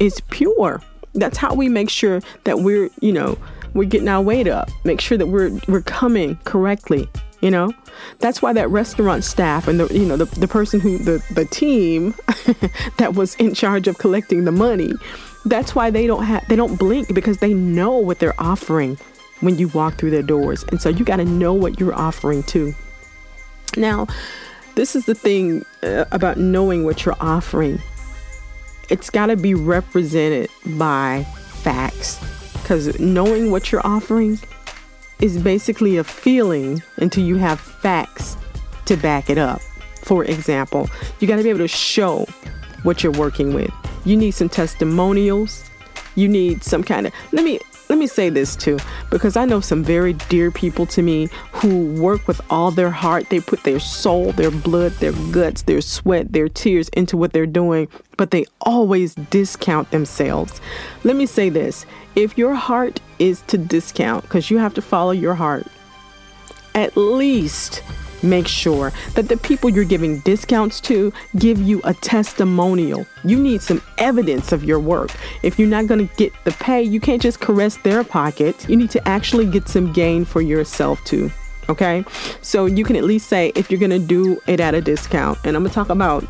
is 0.00 0.20
pure. 0.30 0.82
That's 1.12 1.36
how 1.36 1.54
we 1.54 1.68
make 1.68 1.90
sure 1.90 2.20
that 2.44 2.60
we're, 2.60 2.88
you 3.00 3.12
know, 3.12 3.38
we're 3.74 3.88
getting 3.88 4.08
our 4.08 4.22
weight 4.22 4.48
up. 4.48 4.70
Make 4.84 5.00
sure 5.00 5.18
that 5.18 5.26
we're 5.26 5.50
we're 5.68 5.82
coming 5.82 6.36
correctly, 6.44 7.08
you 7.40 7.50
know? 7.50 7.72
That's 8.20 8.40
why 8.40 8.52
that 8.54 8.70
restaurant 8.70 9.24
staff 9.24 9.68
and 9.68 9.78
the 9.78 9.92
you 9.92 10.06
know 10.06 10.16
the, 10.16 10.26
the 10.40 10.48
person 10.48 10.80
who 10.80 10.98
the, 10.98 11.22
the 11.34 11.44
team 11.44 12.14
that 12.98 13.14
was 13.14 13.34
in 13.36 13.54
charge 13.54 13.88
of 13.88 13.98
collecting 13.98 14.44
the 14.44 14.52
money, 14.52 14.92
that's 15.44 15.74
why 15.74 15.90
they 15.90 16.06
don't 16.06 16.24
have 16.24 16.46
they 16.48 16.56
don't 16.56 16.76
blink 16.76 17.12
because 17.14 17.38
they 17.38 17.52
know 17.52 17.98
what 17.98 18.18
they're 18.18 18.40
offering 18.40 18.98
when 19.40 19.58
you 19.58 19.68
walk 19.68 19.94
through 19.94 20.10
their 20.10 20.22
doors. 20.22 20.64
And 20.70 20.80
so 20.80 20.88
you 20.88 21.04
got 21.04 21.16
to 21.16 21.24
know 21.24 21.52
what 21.52 21.80
you're 21.80 21.94
offering 21.94 22.42
too. 22.42 22.74
Now, 23.76 24.06
this 24.74 24.96
is 24.96 25.06
the 25.06 25.14
thing 25.14 25.64
uh, 25.82 26.04
about 26.12 26.36
knowing 26.36 26.84
what 26.84 27.04
you're 27.04 27.16
offering. 27.20 27.80
It's 28.90 29.10
got 29.10 29.26
to 29.26 29.36
be 29.36 29.54
represented 29.54 30.50
by 30.76 31.26
facts 31.62 32.18
because 32.54 32.98
knowing 32.98 33.50
what 33.50 33.72
you're 33.72 33.86
offering 33.86 34.38
is 35.20 35.40
basically 35.42 35.96
a 35.96 36.04
feeling 36.04 36.82
until 36.96 37.24
you 37.24 37.36
have 37.36 37.60
facts 37.60 38.36
to 38.86 38.96
back 38.96 39.30
it 39.30 39.38
up. 39.38 39.60
For 40.02 40.24
example, 40.24 40.90
you 41.18 41.28
got 41.28 41.36
to 41.36 41.42
be 41.42 41.48
able 41.48 41.60
to 41.60 41.68
show 41.68 42.26
what 42.82 43.02
you're 43.02 43.12
working 43.12 43.54
with. 43.54 43.70
You 44.04 44.16
need 44.16 44.32
some 44.32 44.48
testimonials. 44.48 45.70
You 46.14 46.28
need 46.28 46.62
some 46.62 46.84
kind 46.84 47.06
of, 47.06 47.12
let 47.32 47.44
me 47.44 47.58
let 47.94 48.00
me 48.00 48.06
say 48.08 48.28
this 48.28 48.56
too, 48.56 48.76
because 49.08 49.36
I 49.36 49.44
know 49.44 49.60
some 49.60 49.84
very 49.84 50.14
dear 50.14 50.50
people 50.50 50.84
to 50.86 51.00
me 51.00 51.28
who 51.52 51.94
work 52.02 52.26
with 52.26 52.40
all 52.50 52.72
their 52.72 52.90
heart. 52.90 53.30
They 53.30 53.38
put 53.38 53.62
their 53.62 53.78
soul, 53.78 54.32
their 54.32 54.50
blood, 54.50 54.90
their 54.94 55.12
guts, 55.30 55.62
their 55.62 55.80
sweat, 55.80 56.32
their 56.32 56.48
tears 56.48 56.88
into 56.88 57.16
what 57.16 57.32
they're 57.32 57.46
doing, 57.46 57.86
but 58.16 58.32
they 58.32 58.46
always 58.62 59.14
discount 59.14 59.92
themselves. 59.92 60.60
Let 61.04 61.14
me 61.14 61.24
say 61.24 61.50
this 61.50 61.86
if 62.16 62.36
your 62.36 62.54
heart 62.54 62.98
is 63.20 63.42
to 63.42 63.58
discount, 63.58 64.24
because 64.24 64.50
you 64.50 64.58
have 64.58 64.74
to 64.74 64.82
follow 64.82 65.12
your 65.12 65.34
heart, 65.36 65.64
at 66.74 66.96
least 66.96 67.84
make 68.24 68.48
sure 68.48 68.92
that 69.14 69.28
the 69.28 69.36
people 69.36 69.70
you're 69.70 69.84
giving 69.84 70.20
discounts 70.20 70.80
to 70.82 71.12
give 71.36 71.60
you 71.60 71.80
a 71.84 71.94
testimonial. 71.94 73.06
You 73.22 73.38
need 73.38 73.62
some 73.62 73.82
evidence 73.98 74.52
of 74.52 74.64
your 74.64 74.80
work. 74.80 75.10
If 75.42 75.58
you're 75.58 75.68
not 75.68 75.86
going 75.86 76.06
to 76.06 76.14
get 76.16 76.32
the 76.44 76.52
pay, 76.52 76.82
you 76.82 77.00
can't 77.00 77.22
just 77.22 77.40
caress 77.40 77.76
their 77.78 78.04
pocket. 78.04 78.68
You 78.68 78.76
need 78.76 78.90
to 78.90 79.08
actually 79.08 79.46
get 79.46 79.68
some 79.68 79.92
gain 79.92 80.24
for 80.24 80.40
yourself 80.40 81.02
too. 81.04 81.30
Okay? 81.68 82.04
So 82.42 82.66
you 82.66 82.84
can 82.84 82.96
at 82.96 83.04
least 83.04 83.28
say 83.28 83.52
if 83.54 83.70
you're 83.70 83.80
going 83.80 83.90
to 83.90 83.98
do 83.98 84.40
it 84.46 84.60
at 84.60 84.74
a 84.74 84.80
discount, 84.80 85.38
and 85.44 85.56
I'm 85.56 85.62
going 85.62 85.70
to 85.70 85.74
talk 85.74 85.88
about 85.88 86.24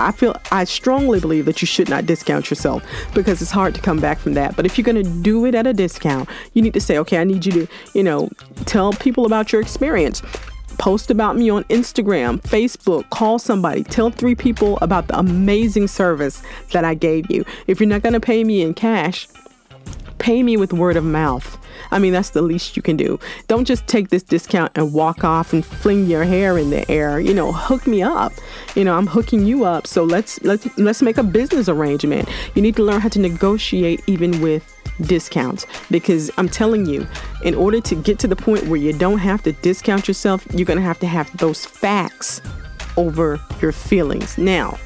I 0.00 0.12
feel 0.12 0.34
I 0.50 0.64
strongly 0.64 1.20
believe 1.20 1.44
that 1.44 1.60
you 1.60 1.66
should 1.66 1.90
not 1.90 2.06
discount 2.06 2.48
yourself 2.48 2.82
because 3.14 3.42
it's 3.42 3.50
hard 3.50 3.74
to 3.74 3.82
come 3.82 4.00
back 4.00 4.18
from 4.18 4.32
that. 4.32 4.56
But 4.56 4.64
if 4.64 4.78
you're 4.78 4.84
going 4.84 5.02
to 5.02 5.22
do 5.22 5.44
it 5.44 5.54
at 5.54 5.66
a 5.66 5.74
discount, 5.74 6.26
you 6.54 6.62
need 6.62 6.72
to 6.72 6.80
say, 6.80 6.96
okay, 6.98 7.18
I 7.18 7.24
need 7.24 7.44
you 7.44 7.52
to, 7.52 7.66
you 7.92 8.02
know, 8.02 8.30
tell 8.64 8.94
people 8.94 9.26
about 9.26 9.52
your 9.52 9.60
experience. 9.60 10.22
Post 10.80 11.10
about 11.10 11.36
me 11.36 11.50
on 11.50 11.64
Instagram, 11.64 12.40
Facebook, 12.40 13.10
call 13.10 13.38
somebody, 13.38 13.84
tell 13.84 14.08
three 14.08 14.34
people 14.34 14.78
about 14.80 15.08
the 15.08 15.18
amazing 15.18 15.86
service 15.86 16.42
that 16.72 16.86
I 16.86 16.94
gave 16.94 17.30
you. 17.30 17.44
If 17.66 17.80
you're 17.80 17.86
not 17.86 18.00
going 18.00 18.14
to 18.14 18.20
pay 18.20 18.44
me 18.44 18.62
in 18.62 18.72
cash, 18.72 19.28
pay 20.16 20.42
me 20.42 20.56
with 20.56 20.72
word 20.72 20.96
of 20.96 21.04
mouth. 21.04 21.58
I 21.90 21.98
mean, 21.98 22.14
that's 22.14 22.30
the 22.30 22.40
least 22.40 22.78
you 22.78 22.82
can 22.82 22.96
do. 22.96 23.20
Don't 23.46 23.66
just 23.66 23.86
take 23.88 24.08
this 24.08 24.22
discount 24.22 24.72
and 24.74 24.94
walk 24.94 25.22
off 25.22 25.52
and 25.52 25.66
fling 25.66 26.06
your 26.06 26.24
hair 26.24 26.56
in 26.56 26.70
the 26.70 26.90
air. 26.90 27.20
You 27.20 27.34
know, 27.34 27.52
hook 27.52 27.86
me 27.86 28.02
up. 28.02 28.32
You 28.74 28.84
know, 28.84 28.96
I'm 28.96 29.06
hooking 29.06 29.44
you 29.44 29.64
up. 29.64 29.86
So 29.86 30.02
let's 30.02 30.40
let's 30.44 30.66
let's 30.78 31.02
make 31.02 31.18
a 31.18 31.22
business 31.22 31.68
arrangement. 31.68 32.26
You 32.54 32.62
need 32.62 32.76
to 32.76 32.82
learn 32.82 33.02
how 33.02 33.10
to 33.10 33.18
negotiate 33.18 34.00
even 34.06 34.40
with 34.40 34.79
discounts 35.02 35.66
because 35.90 36.30
I'm 36.36 36.48
telling 36.48 36.86
you, 36.86 37.06
in 37.44 37.54
order 37.54 37.80
to 37.80 37.94
get 37.94 38.18
to 38.20 38.28
the 38.28 38.36
point 38.36 38.66
where 38.66 38.80
you 38.80 38.92
don't 38.92 39.18
have 39.18 39.42
to 39.42 39.52
discount 39.52 40.08
yourself, 40.08 40.46
you're 40.52 40.66
going 40.66 40.78
to 40.78 40.84
have 40.84 40.98
to 41.00 41.06
have 41.06 41.34
those 41.38 41.64
facts 41.64 42.40
over 42.96 43.40
your 43.60 43.72
feelings. 43.72 44.36
Now, 44.38 44.78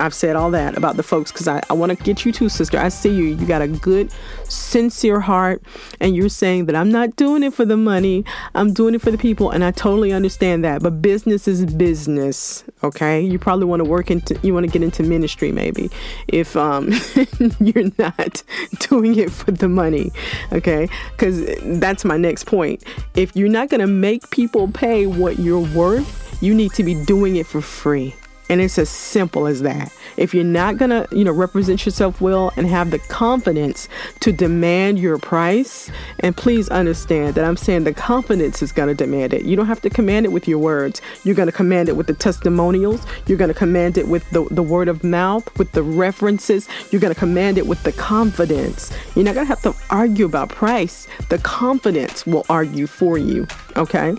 I've 0.00 0.14
said 0.14 0.36
all 0.36 0.50
that 0.50 0.76
about 0.76 0.96
the 0.96 1.02
folks 1.02 1.30
because 1.30 1.48
I, 1.48 1.62
I 1.70 1.72
want 1.72 1.96
to 1.96 2.04
get 2.04 2.24
you 2.24 2.32
too, 2.32 2.48
sister. 2.48 2.78
I 2.78 2.88
see 2.88 3.14
you. 3.14 3.24
You 3.24 3.46
got 3.46 3.62
a 3.62 3.68
good, 3.68 4.10
sincere 4.44 5.20
heart, 5.20 5.62
and 6.00 6.16
you're 6.16 6.28
saying 6.28 6.66
that 6.66 6.76
I'm 6.76 6.90
not 6.90 7.16
doing 7.16 7.42
it 7.42 7.54
for 7.54 7.64
the 7.64 7.76
money. 7.76 8.24
I'm 8.54 8.72
doing 8.72 8.94
it 8.94 9.02
for 9.02 9.10
the 9.10 9.18
people, 9.18 9.50
and 9.50 9.64
I 9.64 9.70
totally 9.70 10.12
understand 10.12 10.64
that. 10.64 10.82
But 10.82 11.00
business 11.00 11.46
is 11.46 11.64
business, 11.66 12.64
okay? 12.82 13.20
You 13.20 13.38
probably 13.38 13.66
want 13.66 13.80
to 13.80 13.88
work 13.88 14.10
into, 14.10 14.38
you 14.42 14.52
want 14.52 14.66
to 14.66 14.72
get 14.72 14.82
into 14.82 15.02
ministry 15.02 15.52
maybe, 15.52 15.90
if 16.28 16.56
um, 16.56 16.92
you're 17.60 17.90
not 17.98 18.42
doing 18.88 19.18
it 19.18 19.30
for 19.30 19.52
the 19.52 19.68
money, 19.68 20.10
okay? 20.52 20.88
Because 21.12 21.44
that's 21.80 22.04
my 22.04 22.16
next 22.16 22.44
point. 22.44 22.84
If 23.14 23.34
you're 23.36 23.48
not 23.48 23.68
going 23.70 23.80
to 23.80 23.86
make 23.86 24.30
people 24.30 24.68
pay 24.68 25.06
what 25.06 25.38
you're 25.38 25.66
worth, 25.74 26.42
you 26.42 26.54
need 26.54 26.72
to 26.72 26.82
be 26.82 26.94
doing 27.04 27.36
it 27.36 27.46
for 27.46 27.60
free. 27.60 28.14
And 28.54 28.60
it's 28.62 28.78
as 28.78 28.88
simple 28.88 29.48
as 29.48 29.62
that. 29.62 29.92
If 30.16 30.32
you're 30.32 30.44
not 30.44 30.76
going 30.76 30.90
to, 30.90 31.08
you 31.10 31.24
know, 31.24 31.32
represent 31.32 31.84
yourself 31.84 32.20
well 32.20 32.52
and 32.56 32.68
have 32.68 32.92
the 32.92 33.00
confidence 33.00 33.88
to 34.20 34.30
demand 34.30 35.00
your 35.00 35.18
price, 35.18 35.90
and 36.20 36.36
please 36.36 36.68
understand 36.68 37.34
that 37.34 37.44
I'm 37.44 37.56
saying 37.56 37.82
the 37.82 37.92
confidence 37.92 38.62
is 38.62 38.70
going 38.70 38.90
to 38.90 38.94
demand 38.94 39.34
it. 39.34 39.44
You 39.44 39.56
don't 39.56 39.66
have 39.66 39.80
to 39.80 39.90
command 39.90 40.24
it 40.24 40.28
with 40.28 40.46
your 40.46 40.58
words. 40.58 41.02
You're 41.24 41.34
going 41.34 41.48
to 41.48 41.52
command 41.52 41.88
it 41.88 41.96
with 41.96 42.06
the 42.06 42.14
testimonials. 42.14 43.04
You're 43.26 43.38
going 43.38 43.48
to 43.48 43.58
command 43.58 43.98
it 43.98 44.06
with 44.06 44.30
the, 44.30 44.44
the 44.52 44.62
word 44.62 44.86
of 44.86 45.02
mouth, 45.02 45.58
with 45.58 45.72
the 45.72 45.82
references. 45.82 46.68
You're 46.92 47.00
going 47.00 47.12
to 47.12 47.18
command 47.18 47.58
it 47.58 47.66
with 47.66 47.82
the 47.82 47.90
confidence. 47.90 48.96
You're 49.16 49.24
not 49.24 49.34
going 49.34 49.48
to 49.48 49.52
have 49.52 49.62
to 49.62 49.74
argue 49.90 50.26
about 50.26 50.50
price. 50.50 51.08
The 51.28 51.38
confidence 51.38 52.24
will 52.24 52.46
argue 52.48 52.86
for 52.86 53.18
you. 53.18 53.48
Okay? 53.76 54.14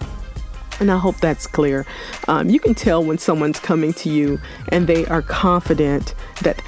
And 0.80 0.92
I 0.92 0.98
hope 0.98 1.18
that's 1.18 1.48
clear. 1.48 1.86
Um, 2.28 2.50
you 2.50 2.60
can 2.60 2.76
tell 2.76 3.04
when 3.04 3.18
someone's 3.18 3.60
coming 3.60 3.94
to 3.94 4.10
you 4.10 4.40
and 4.70 4.88
they 4.88 5.06
are 5.08 5.22
confident 5.22 6.14
that 6.42 6.62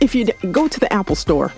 if 0.00 0.14
you 0.14 0.26
go 0.50 0.66
to 0.68 0.80
the 0.80 0.92
Apple 0.92 1.16
store, 1.16 1.52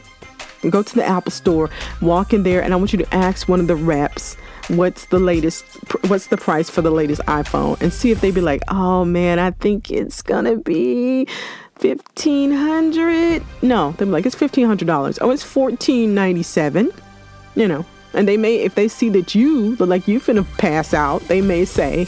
go 0.70 0.82
to 0.82 0.94
the 0.94 1.04
Apple 1.04 1.32
store, 1.32 1.70
walk 2.00 2.32
in 2.32 2.42
there, 2.42 2.62
and 2.62 2.72
I 2.72 2.76
want 2.76 2.92
you 2.92 2.98
to 2.98 3.14
ask 3.14 3.48
one 3.48 3.60
of 3.60 3.66
the 3.66 3.76
reps 3.76 4.36
what's 4.68 5.06
the 5.06 5.18
latest, 5.20 5.64
what's 6.08 6.26
the 6.26 6.36
price 6.36 6.68
for 6.68 6.82
the 6.82 6.90
latest 6.90 7.22
iPhone, 7.22 7.80
and 7.80 7.92
see 7.92 8.10
if 8.10 8.20
they'd 8.20 8.34
be 8.34 8.40
like, 8.40 8.62
oh 8.68 9.04
man, 9.04 9.38
I 9.38 9.52
think 9.52 9.90
it's 9.90 10.22
gonna 10.22 10.56
be. 10.56 11.26
Fifteen 11.78 12.52
hundred? 12.52 13.42
No, 13.60 13.92
they're 13.92 14.06
like 14.06 14.24
it's 14.24 14.34
fifteen 14.34 14.66
hundred 14.66 14.86
dollars. 14.86 15.18
Oh, 15.20 15.30
it's 15.30 15.42
fourteen 15.42 16.14
ninety 16.14 16.42
seven. 16.42 16.90
You 17.54 17.68
know, 17.68 17.84
and 18.16 18.26
they 18.26 18.38
may, 18.38 18.56
if 18.56 18.74
they 18.74 18.88
see 18.88 19.10
that 19.10 19.34
you 19.34 19.76
look 19.76 19.90
like 19.90 20.08
you 20.08 20.18
finna 20.20 20.46
pass 20.56 20.94
out, 20.94 21.20
they 21.28 21.42
may 21.42 21.66
say 21.66 22.06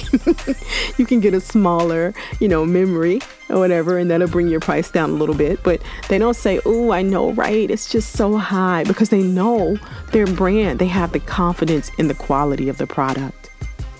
you 0.97 1.05
can 1.05 1.21
get 1.21 1.35
a 1.35 1.41
smaller, 1.41 2.15
you 2.41 2.49
know, 2.49 2.65
memory 2.65 3.21
or 3.50 3.59
whatever, 3.59 3.99
and 3.99 4.11
that'll 4.11 4.27
bring 4.27 4.49
your 4.49 4.59
price 4.59 4.91
down 4.91 5.11
a 5.11 5.12
little 5.12 5.35
bit. 5.35 5.62
But 5.62 5.83
they 6.09 6.17
don't 6.17 6.35
say, 6.35 6.61
oh, 6.65 6.93
I 6.93 7.03
know, 7.03 7.33
right? 7.33 7.71
It's 7.71 7.91
just 7.93 8.15
so 8.15 8.38
high 8.38 8.85
because 8.85 9.11
they 9.11 9.23
know 9.23 9.77
their 10.12 10.27
brand. 10.27 10.79
They 10.79 10.87
have 10.87 11.12
the 11.12 11.21
confidence 11.21 11.91
in 11.99 12.09
the 12.09 12.15
quality 12.15 12.71
of 12.71 12.79
the 12.79 12.87
product. 12.87 13.50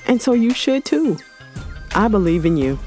And 0.07 0.23
so 0.23 0.33
you 0.33 0.55
should 0.55 0.87
too. 0.87 1.19
I 1.95 2.09
believe 2.09 2.47
in 2.47 2.57
you, 2.57 2.79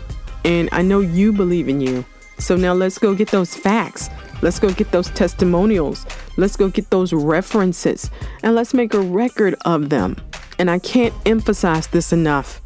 and 0.44 0.68
I 0.72 0.82
know 0.82 1.00
you 1.00 1.32
believe 1.32 1.70
in 1.70 1.80
you. 1.80 2.04
So 2.40 2.56
now 2.56 2.74
let's 2.74 2.98
go 2.98 3.14
get 3.14 3.30
those 3.30 3.54
facts. 3.54 4.10
Let's 4.42 4.58
go 4.58 4.72
get 4.72 4.90
those 4.92 5.12
testimonials. 5.12 6.08
Let's 6.42 6.56
go 6.56 6.70
get 6.70 6.90
those 6.90 7.14
references 7.14 8.10
and 8.42 8.56
let's 8.56 8.74
make 8.74 8.96
a 8.96 9.00
record 9.00 9.54
of 9.64 9.92
them. 9.92 10.18
And 10.58 10.72
I 10.72 10.80
can't 10.80 11.14
emphasize 11.24 11.86
this 11.86 12.12
enough. 12.12 12.60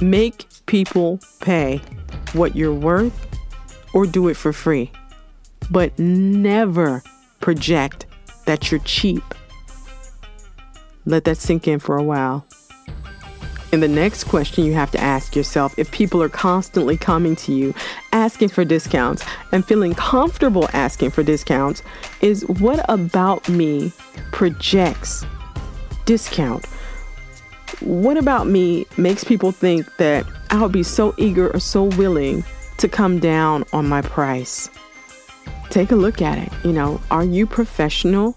Make 0.00 0.46
people 0.66 1.18
pay 1.40 1.78
what 2.32 2.54
you're 2.54 2.72
worth 2.72 3.26
or 3.92 4.06
do 4.06 4.28
it 4.28 4.36
for 4.36 4.52
free. 4.52 4.92
But 5.68 5.98
never 5.98 7.02
project 7.40 8.06
that 8.46 8.70
you're 8.70 8.78
cheap. 8.84 9.24
Let 11.06 11.24
that 11.24 11.38
sink 11.38 11.66
in 11.66 11.80
for 11.80 11.96
a 11.96 12.04
while. 12.04 12.46
And 13.72 13.82
the 13.82 13.88
next 13.88 14.24
question 14.24 14.64
you 14.64 14.74
have 14.74 14.92
to 14.92 15.00
ask 15.00 15.34
yourself 15.34 15.76
if 15.76 15.90
people 15.90 16.22
are 16.22 16.28
constantly 16.28 16.96
coming 16.96 17.34
to 17.36 17.52
you 17.52 17.74
asking 18.20 18.50
for 18.50 18.66
discounts 18.66 19.24
and 19.50 19.64
feeling 19.64 19.94
comfortable 19.94 20.68
asking 20.74 21.10
for 21.10 21.22
discounts 21.22 21.82
is 22.20 22.46
what 22.46 22.84
about 22.90 23.48
me 23.48 23.90
projects 24.30 25.24
discount? 26.04 26.66
What 27.80 28.18
about 28.18 28.46
me 28.46 28.84
makes 28.98 29.24
people 29.24 29.52
think 29.52 29.86
that 29.96 30.26
I 30.50 30.60
would 30.60 30.70
be 30.70 30.82
so 30.82 31.14
eager 31.16 31.50
or 31.50 31.60
so 31.60 31.84
willing 31.84 32.44
to 32.76 32.88
come 32.88 33.20
down 33.20 33.64
on 33.72 33.88
my 33.88 34.02
price? 34.02 34.68
Take 35.70 35.90
a 35.90 35.96
look 35.96 36.20
at 36.20 36.36
it. 36.36 36.52
You 36.62 36.72
know, 36.72 37.00
are 37.10 37.24
you 37.24 37.46
professional? 37.46 38.36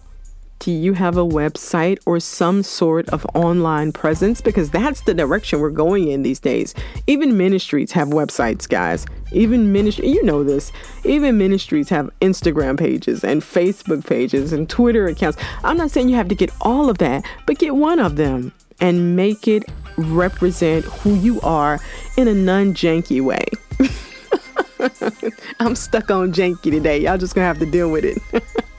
Do 0.64 0.72
you 0.72 0.94
have 0.94 1.18
a 1.18 1.26
website 1.26 2.00
or 2.06 2.22
some 2.22 2.64
sort 2.64 3.10
of 3.10 3.26
online 3.34 3.92
presence? 3.92 4.40
Because 4.40 4.72
that's 4.72 5.02
the 5.02 5.14
direction 5.14 5.60
we're 5.60 5.70
going 5.70 6.08
in 6.08 6.24
these 6.24 6.40
days. 6.40 6.74
Even 7.06 7.38
ministries 7.38 7.92
have 7.92 8.08
websites, 8.08 8.68
guys. 8.70 9.06
Even 9.34 9.74
ministry, 9.74 10.08
you 10.08 10.24
know 10.24 10.42
this. 10.42 10.72
Even 11.04 11.38
ministries 11.38 11.90
have 11.90 12.10
Instagram 12.22 12.80
pages 12.80 13.26
and 13.26 13.42
Facebook 13.42 14.08
pages 14.08 14.54
and 14.54 14.70
Twitter 14.70 15.06
accounts. 15.08 15.38
I'm 15.66 15.76
not 15.76 15.92
saying 15.92 16.08
you 16.08 16.16
have 16.16 16.30
to 16.30 16.36
get 16.36 16.50
all 16.62 16.90
of 16.90 16.98
that, 17.00 17.26
but 17.46 17.60
get 17.60 17.76
one 17.76 18.00
of 18.00 18.16
them 18.16 18.54
and 18.80 19.18
make 19.18 19.50
it 19.50 19.66
represent 19.98 20.86
who 20.86 21.16
you 21.16 21.42
are 21.42 21.78
in 22.16 22.30
a 22.30 22.34
non 22.34 22.74
janky 22.74 23.22
way. 23.22 23.44
I'm 25.60 25.76
stuck 25.76 26.10
on 26.10 26.32
janky 26.32 26.72
today. 26.72 27.00
Y'all 27.00 27.18
just 27.18 27.36
gonna 27.36 27.48
have 27.48 27.60
to 27.60 27.70
deal 27.70 27.92
with 27.92 28.06
it. 28.06 28.18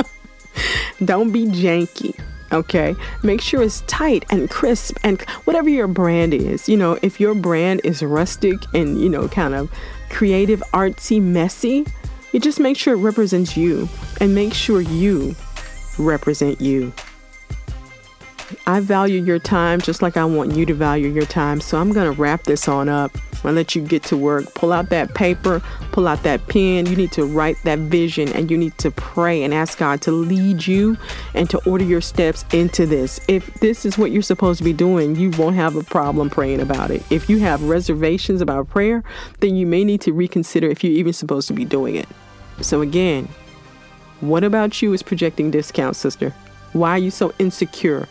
Don't 1.05 1.33
be 1.33 1.47
janky. 1.47 2.19
Okay, 2.53 2.95
make 3.23 3.41
sure 3.41 3.63
it's 3.63 3.81
tight 3.83 4.25
and 4.31 4.49
crisp 4.49 4.97
and 5.03 5.21
whatever 5.45 5.69
your 5.69 5.89
brand 5.89 6.33
is. 6.33 6.69
You 6.69 6.77
know, 6.77 6.99
if 7.03 7.19
your 7.19 7.35
brand 7.35 7.81
is 7.83 8.03
rustic 8.03 8.59
and, 8.73 9.01
you 9.01 9.09
know, 9.09 9.27
kind 9.29 9.55
of 9.55 9.73
creative, 10.11 10.63
artsy, 10.73 11.21
messy, 11.21 11.85
you 12.33 12.41
just 12.41 12.61
make 12.61 12.77
sure 12.77 12.95
it 12.95 12.99
represents 12.99 13.57
you 13.57 13.89
and 14.21 14.35
make 14.35 14.55
sure 14.55 14.81
you 14.81 15.35
represent 15.99 16.61
you. 16.61 16.93
I 18.67 18.81
value 18.81 19.23
your 19.23 19.39
time 19.39 19.81
just 19.81 20.03
like 20.03 20.17
I 20.17 20.25
want 20.25 20.55
you 20.55 20.67
to 20.67 20.75
value 20.75 21.09
your 21.09 21.27
time. 21.27 21.61
So 21.61 21.79
I'm 21.79 21.93
going 21.93 22.13
to 22.13 22.21
wrap 22.21 22.45
this 22.45 22.69
on 22.69 22.89
up. 22.89 23.17
I 23.45 23.51
let 23.51 23.75
you 23.75 23.83
get 23.83 24.03
to 24.05 24.17
work. 24.17 24.55
Pull 24.55 24.73
out 24.73 24.91
that 24.91 25.15
paper, 25.15 25.63
pull 25.93 26.09
out 26.09 26.23
that 26.23 26.47
pen. 26.49 26.87
You 26.87 26.97
need 26.97 27.13
to 27.13 27.25
write 27.25 27.57
that 27.65 27.79
vision 27.79 28.29
and 28.33 28.51
you 28.51 28.57
need 28.57 28.77
to 28.79 28.91
pray 28.91 29.43
and 29.43 29.53
ask 29.53 29.79
God 29.79 30.01
to 30.03 30.13
lead 30.13 30.67
you 30.67 30.97
and 31.35 31.49
to 31.51 31.59
order 31.69 31.85
your 31.85 32.01
steps 32.01 32.45
into 32.53 32.87
this. 32.87 33.21
If 33.29 33.53
this 33.61 33.85
is 33.85 33.99
what 33.99 34.11
you're 34.11 34.23
supposed 34.23 34.59
to 34.59 34.65
be 34.65 34.73
doing, 34.73 35.17
you 35.17 35.31
won't 35.31 35.57
have 35.57 35.77
a 35.77 35.83
problem 35.83 36.31
praying 36.31 36.61
about 36.61 36.91
it. 36.91 37.03
If 37.11 37.29
you 37.29 37.39
have 37.41 37.63
reservations 37.63 38.41
about 38.41 38.69
prayer, 38.69 39.03
then 39.41 39.57
you 39.57 39.67
may 39.67 39.85
need 39.85 40.01
to 40.03 40.13
reconsider 40.13 40.69
if 40.69 40.83
you're 40.83 40.93
even 40.93 41.13
supposed 41.13 41.49
to 41.49 41.55
be 41.55 41.65
doing 41.65 41.97
it. 41.97 42.09
So, 42.61 42.81
again, 42.81 43.29
what 44.21 44.45
about 44.45 44.81
you 44.81 44.93
is 44.93 45.03
projecting 45.03 45.51
discount, 45.51 45.97
sister? 45.97 46.31
Why 46.73 46.93
are 46.93 46.99
you 46.99 47.11
so 47.11 47.33
insecure? 47.39 48.09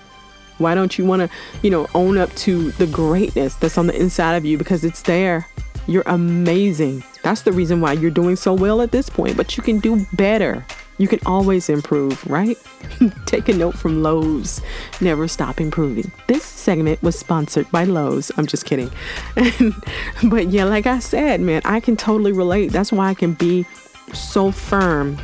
Why 0.64 0.74
don't 0.74 0.98
you 0.98 1.06
want 1.06 1.22
to, 1.22 1.30
you 1.62 1.70
know, 1.70 1.88
own 1.94 2.18
up 2.18 2.34
to 2.38 2.72
the 2.72 2.88
greatness 2.88 3.56
that's 3.56 3.78
on 3.78 3.88
the 3.88 3.96
inside 4.00 4.36
of 4.36 4.46
you 4.46 4.58
because 4.58 4.84
it's 4.84 5.04
there? 5.04 5.48
You're 5.86 6.04
amazing. 6.06 7.04
That's 7.22 7.42
the 7.42 7.52
reason 7.52 7.82
why 7.82 7.94
you're 7.94 8.12
doing 8.12 8.36
so 8.36 8.54
well 8.54 8.82
at 8.82 8.92
this 8.92 9.10
point, 9.10 9.38
but 9.38 9.58
you 9.58 9.64
can 9.64 9.80
do 9.80 10.06
better. 10.14 10.66
You 10.98 11.08
can 11.08 11.20
always 11.26 11.70
improve, 11.70 12.26
right? 12.30 12.58
Take 13.26 13.50
a 13.50 13.54
note 13.54 13.76
from 13.78 14.04
Lowe's. 14.04 14.62
Never 15.02 15.28
stop 15.28 15.60
improving. 15.60 16.12
This 16.28 16.44
segment 16.44 17.02
was 17.02 17.18
sponsored 17.18 17.70
by 17.72 17.84
Lowe's. 17.84 18.32
I'm 18.38 18.46
just 18.46 18.66
kidding. 18.66 18.92
but 20.30 20.50
yeah, 20.50 20.66
like 20.66 20.86
I 20.86 21.00
said, 21.00 21.42
man, 21.42 21.62
I 21.66 21.80
can 21.80 21.98
totally 21.98 22.32
relate. 22.32 22.72
That's 22.72 22.92
why 22.92 23.10
I 23.10 23.14
can 23.14 23.34
be 23.34 23.66
so 24.14 24.52
firm 24.52 25.18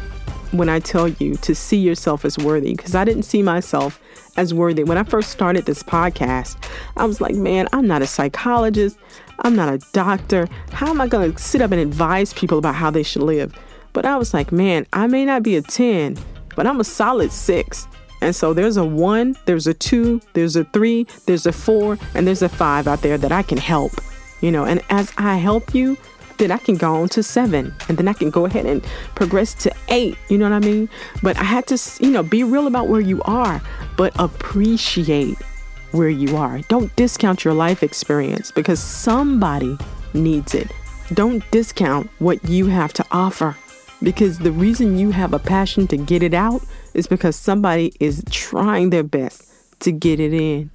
when 0.51 0.67
I 0.67 0.79
tell 0.79 1.07
you 1.07 1.35
to 1.35 1.53
see 1.53 1.77
yourself 1.77 2.25
as 2.25 2.37
worthy 2.37 2.73
because 2.75 2.95
I 2.95 3.05
didn't 3.05 3.23
see 3.23 3.43
myself 3.43 3.99
as 4.39 4.53
worthy. 4.53 4.85
When 4.85 4.97
I 4.97 5.03
first 5.03 5.31
started 5.31 5.65
this 5.65 5.83
podcast, 5.83 6.55
I 6.95 7.05
was 7.05 7.19
like, 7.19 7.35
man, 7.35 7.67
I'm 7.73 7.85
not 7.85 8.01
a 8.01 8.07
psychologist. 8.07 8.97
I'm 9.39 9.53
not 9.53 9.73
a 9.73 9.79
doctor. 9.91 10.47
How 10.71 10.87
am 10.87 11.01
I 11.01 11.07
going 11.07 11.33
to 11.33 11.37
sit 11.37 11.61
up 11.61 11.71
and 11.71 11.81
advise 11.81 12.33
people 12.33 12.57
about 12.57 12.75
how 12.75 12.89
they 12.89 13.03
should 13.03 13.21
live? 13.21 13.53
But 13.91 14.05
I 14.05 14.15
was 14.15 14.33
like, 14.33 14.53
man, 14.53 14.87
I 14.93 15.07
may 15.07 15.25
not 15.25 15.43
be 15.43 15.57
a 15.57 15.61
10, 15.61 16.17
but 16.55 16.65
I'm 16.65 16.79
a 16.79 16.85
solid 16.85 17.33
six. 17.33 17.85
And 18.21 18.33
so 18.33 18.53
there's 18.53 18.77
a 18.77 18.85
one, 18.85 19.35
there's 19.45 19.67
a 19.67 19.73
two, 19.73 20.21
there's 20.33 20.55
a 20.55 20.63
three, 20.63 21.05
there's 21.25 21.45
a 21.45 21.51
four, 21.51 21.97
and 22.15 22.25
there's 22.25 22.41
a 22.41 22.49
five 22.49 22.87
out 22.87 23.01
there 23.01 23.17
that 23.17 23.33
I 23.33 23.43
can 23.43 23.57
help. 23.57 23.91
You 24.39 24.51
know, 24.51 24.63
and 24.63 24.81
as 24.89 25.11
I 25.17 25.35
help 25.35 25.75
you, 25.75 25.97
then 26.39 26.51
I 26.51 26.57
can 26.57 26.75
go 26.75 26.95
on 26.95 27.09
to 27.09 27.21
seven 27.21 27.73
and 27.87 27.97
then 27.97 28.07
I 28.07 28.13
can 28.13 28.31
go 28.31 28.45
ahead 28.45 28.65
and 28.65 28.83
progress 29.13 29.53
to 29.55 29.75
eight. 29.89 30.17
You 30.29 30.37
know 30.37 30.49
what 30.49 30.55
I 30.55 30.59
mean? 30.59 30.89
But 31.21 31.37
I 31.37 31.43
had 31.43 31.67
to, 31.67 31.79
you 32.03 32.09
know, 32.09 32.23
be 32.23 32.43
real 32.43 32.65
about 32.65 32.87
where 32.87 33.01
you 33.01 33.21
are, 33.23 33.61
but 33.97 34.13
appreciate 34.17 35.37
where 35.91 36.09
you 36.09 36.37
are. 36.37 36.59
Don't 36.61 36.95
discount 36.95 37.43
your 37.43 37.53
life 37.53 37.83
experience 37.83 38.51
because 38.51 38.79
somebody 38.79 39.77
needs 40.13 40.55
it. 40.55 40.71
Don't 41.13 41.43
discount 41.51 42.09
what 42.19 42.43
you 42.47 42.67
have 42.67 42.93
to 42.93 43.05
offer 43.11 43.55
because 44.01 44.39
the 44.39 44.51
reason 44.51 44.97
you 44.97 45.11
have 45.11 45.33
a 45.33 45.39
passion 45.39 45.87
to 45.87 45.97
get 45.97 46.23
it 46.23 46.33
out 46.33 46.61
is 46.93 47.07
because 47.07 47.35
somebody 47.35 47.93
is 47.99 48.23
trying 48.29 48.91
their 48.91 49.03
best 49.03 49.43
to 49.81 49.91
get 49.91 50.19
it 50.19 50.33
in, 50.33 50.71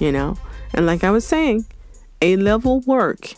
you 0.00 0.10
know? 0.10 0.38
And 0.72 0.86
like 0.86 1.04
I 1.04 1.10
was 1.10 1.26
saying, 1.26 1.66
A 2.22 2.36
level 2.36 2.80
work 2.80 3.34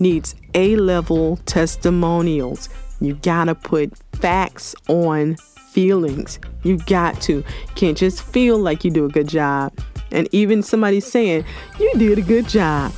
needs 0.00 0.34
A 0.54 0.76
level 0.76 1.36
testimonials. 1.46 2.68
You 3.00 3.14
gotta 3.14 3.54
put 3.54 3.96
facts 4.14 4.74
on 4.88 5.36
feelings. 5.74 6.38
You 6.62 6.78
got 6.78 7.20
to. 7.22 7.44
Can't 7.74 7.98
just 7.98 8.22
feel 8.22 8.58
like 8.58 8.84
you 8.84 8.90
do 8.90 9.04
a 9.04 9.08
good 9.08 9.28
job. 9.28 9.72
And 10.12 10.28
even 10.32 10.62
somebody 10.62 11.00
saying, 11.00 11.44
You 11.78 11.92
did 11.96 12.18
a 12.18 12.22
good 12.22 12.48
job. 12.48 12.92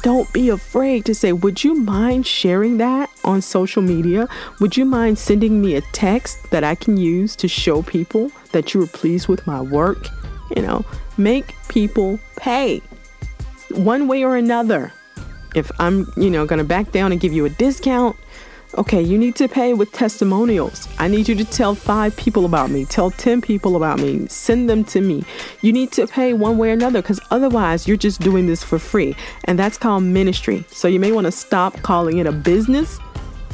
Don't 0.00 0.30
be 0.32 0.48
afraid 0.48 1.04
to 1.04 1.14
say, 1.14 1.32
Would 1.32 1.62
you 1.62 1.74
mind 1.74 2.26
sharing 2.26 2.78
that 2.78 3.10
on 3.24 3.42
social 3.42 3.82
media? 3.82 4.28
Would 4.60 4.76
you 4.76 4.84
mind 4.84 5.18
sending 5.18 5.60
me 5.60 5.76
a 5.76 5.82
text 5.92 6.50
that 6.50 6.64
I 6.64 6.74
can 6.74 6.96
use 6.96 7.36
to 7.36 7.48
show 7.48 7.82
people 7.82 8.30
that 8.52 8.72
you 8.72 8.80
were 8.80 8.86
pleased 8.86 9.28
with 9.28 9.46
my 9.46 9.60
work? 9.60 10.08
You 10.56 10.62
know, 10.62 10.84
make 11.16 11.54
people 11.68 12.18
pay 12.36 12.80
one 13.70 14.08
way 14.08 14.24
or 14.24 14.36
another 14.36 14.92
if 15.54 15.70
I'm, 15.78 16.12
you 16.16 16.30
know, 16.30 16.46
going 16.46 16.58
to 16.58 16.64
back 16.64 16.92
down 16.92 17.12
and 17.12 17.20
give 17.20 17.32
you 17.32 17.44
a 17.44 17.50
discount, 17.50 18.16
okay, 18.76 19.00
you 19.00 19.16
need 19.16 19.36
to 19.36 19.48
pay 19.48 19.74
with 19.74 19.92
testimonials. 19.92 20.88
I 20.98 21.08
need 21.08 21.28
you 21.28 21.34
to 21.36 21.44
tell 21.44 21.74
five 21.74 22.16
people 22.16 22.44
about 22.44 22.70
me, 22.70 22.84
tell 22.84 23.10
10 23.10 23.40
people 23.40 23.76
about 23.76 24.00
me, 24.00 24.26
send 24.26 24.68
them 24.68 24.84
to 24.84 25.00
me. 25.00 25.24
You 25.62 25.72
need 25.72 25.92
to 25.92 26.06
pay 26.06 26.32
one 26.32 26.58
way 26.58 26.70
or 26.70 26.72
another 26.72 27.00
because 27.02 27.20
otherwise 27.30 27.86
you're 27.86 27.96
just 27.96 28.20
doing 28.20 28.46
this 28.46 28.62
for 28.62 28.78
free. 28.78 29.14
And 29.44 29.58
that's 29.58 29.78
called 29.78 30.02
ministry. 30.02 30.64
So 30.68 30.88
you 30.88 31.00
may 31.00 31.12
want 31.12 31.26
to 31.26 31.32
stop 31.32 31.80
calling 31.82 32.18
it 32.18 32.26
a 32.26 32.32
business 32.32 32.98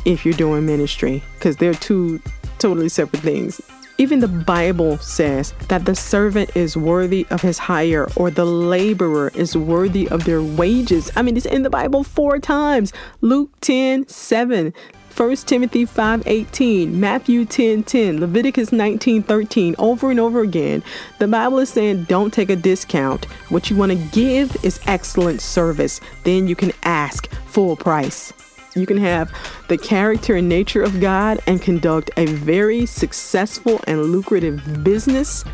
if 0.05 0.25
you're 0.25 0.35
doing 0.35 0.65
ministry 0.65 1.23
because 1.35 1.57
they're 1.57 1.75
two 1.75 2.21
totally 2.59 2.89
separate 2.89 3.23
things. 3.23 3.61
Even 4.01 4.21
the 4.21 4.29
Bible 4.29 4.97
says 4.97 5.53
that 5.69 5.85
the 5.85 5.95
servant 5.95 6.57
is 6.57 6.75
worthy 6.75 7.27
of 7.29 7.43
his 7.43 7.59
hire 7.59 8.09
or 8.17 8.31
the 8.31 8.47
laborer 8.47 9.31
is 9.35 9.55
worthy 9.55 10.09
of 10.09 10.25
their 10.25 10.43
wages. 10.43 11.13
I 11.17 11.21
mean, 11.21 11.37
it's 11.37 11.45
in 11.45 11.65
the 11.65 11.69
Bible 11.69 12.03
four 12.03 12.39
times 12.39 12.95
Luke 13.21 13.51
10 13.61 14.09
7. 14.09 14.73
1 15.15 15.37
Timothy 15.45 15.85
5:18, 15.85 16.99
Matthew 16.99 17.45
10:10, 17.45 18.21
Leviticus 18.21 18.71
19:13, 18.71 19.75
over 19.79 20.11
and 20.11 20.19
over 20.19 20.41
again. 20.41 20.83
The 21.19 21.29
Bible 21.29 21.59
is 21.59 21.69
saying 21.69 22.07
don't 22.09 22.33
take 22.33 22.49
a 22.49 22.57
discount. 22.57 23.27
What 23.51 23.69
you 23.69 23.77
want 23.77 23.93
to 23.93 23.99
give 24.19 24.57
is 24.65 24.81
excellent 24.87 25.43
service. 25.43 26.01
Then 26.25 26.49
you 26.49 26.57
can 26.57 26.73
ask 26.85 27.29
full 27.45 27.77
price. 27.77 28.33
You 28.75 28.87
can 28.87 28.99
have 28.99 29.33
the 29.69 29.77
character 29.77 30.37
and 30.37 30.49
nature 30.49 30.83
of 30.83 31.01
God 31.01 31.41
and 31.47 31.61
conduct 31.61 32.11
a 32.17 32.27
very 32.27 32.87
successful 32.87 33.81
and 33.87 34.03
lucrative 34.05 34.85
business. 34.85 35.45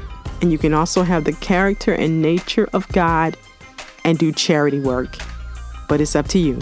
And 0.43 0.53
you 0.53 0.59
can 0.59 0.75
also 0.75 1.03
have 1.03 1.25
the 1.25 1.33
character 1.33 1.95
and 1.95 2.21
nature 2.21 2.69
of 2.73 2.87
God 2.89 3.37
and 4.05 4.19
do 4.19 4.33
charity 4.33 4.81
work. 4.81 5.17
But 5.89 6.01
it's 6.01 6.15
up 6.15 6.29
to 6.29 6.39
you. 6.39 6.59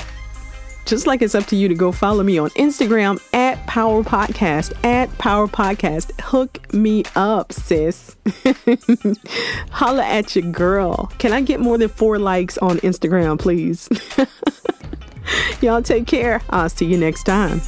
Just 0.86 1.06
like 1.06 1.22
it's 1.22 1.34
up 1.34 1.46
to 1.46 1.56
you 1.56 1.66
to 1.68 1.74
go 1.74 1.92
follow 1.92 2.22
me 2.22 2.36
on 2.38 2.50
Instagram 2.50 3.18
at 3.32 3.66
Power 3.66 4.02
Podcast, 4.02 4.72
at 4.84 5.16
Power 5.16 5.46
Podcast. 5.46 6.20
Hook 6.20 6.72
me 6.74 7.04
up, 7.16 7.52
sis. 7.52 8.16
Holla 9.70 10.04
at 10.04 10.36
your 10.36 10.50
girl. 10.52 11.10
Can 11.18 11.32
I 11.32 11.40
get 11.40 11.58
more 11.58 11.78
than 11.78 11.88
four 11.88 12.18
likes 12.18 12.58
on 12.58 12.78
Instagram, 12.78 13.38
please? 13.38 13.88
Y'all 15.60 15.82
take 15.82 16.06
care. 16.06 16.40
I'll 16.50 16.68
see 16.68 16.86
you 16.86 16.98
next 16.98 17.24
time. 17.24 17.60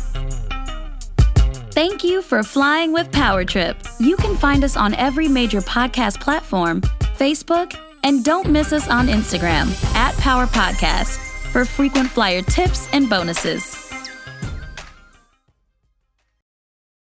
Thank 1.73 2.03
you 2.03 2.23
for 2.23 2.42
flying 2.42 2.92
with 2.92 3.12
Power 3.12 3.45
Trip. 3.45 3.77
You 4.01 4.16
can 4.16 4.35
find 4.37 4.64
us 4.64 4.77
on 4.77 4.95
every 4.95 5.29
major 5.29 5.61
podcast 5.61 6.21
platform, 6.21 6.81
Facebook, 7.19 7.79
and 8.03 8.25
don't 8.25 8.49
miss 8.49 8.73
us 8.73 8.88
on 8.88 9.09
Instagram 9.09 9.69
at 9.95 10.16
Power 10.16 10.47
Podcast 10.47 11.19
for 11.51 11.64
frequent 11.64 12.09
flyer 12.09 12.40
tips 12.42 12.88
and 12.95 13.11
bonuses. 13.11 13.86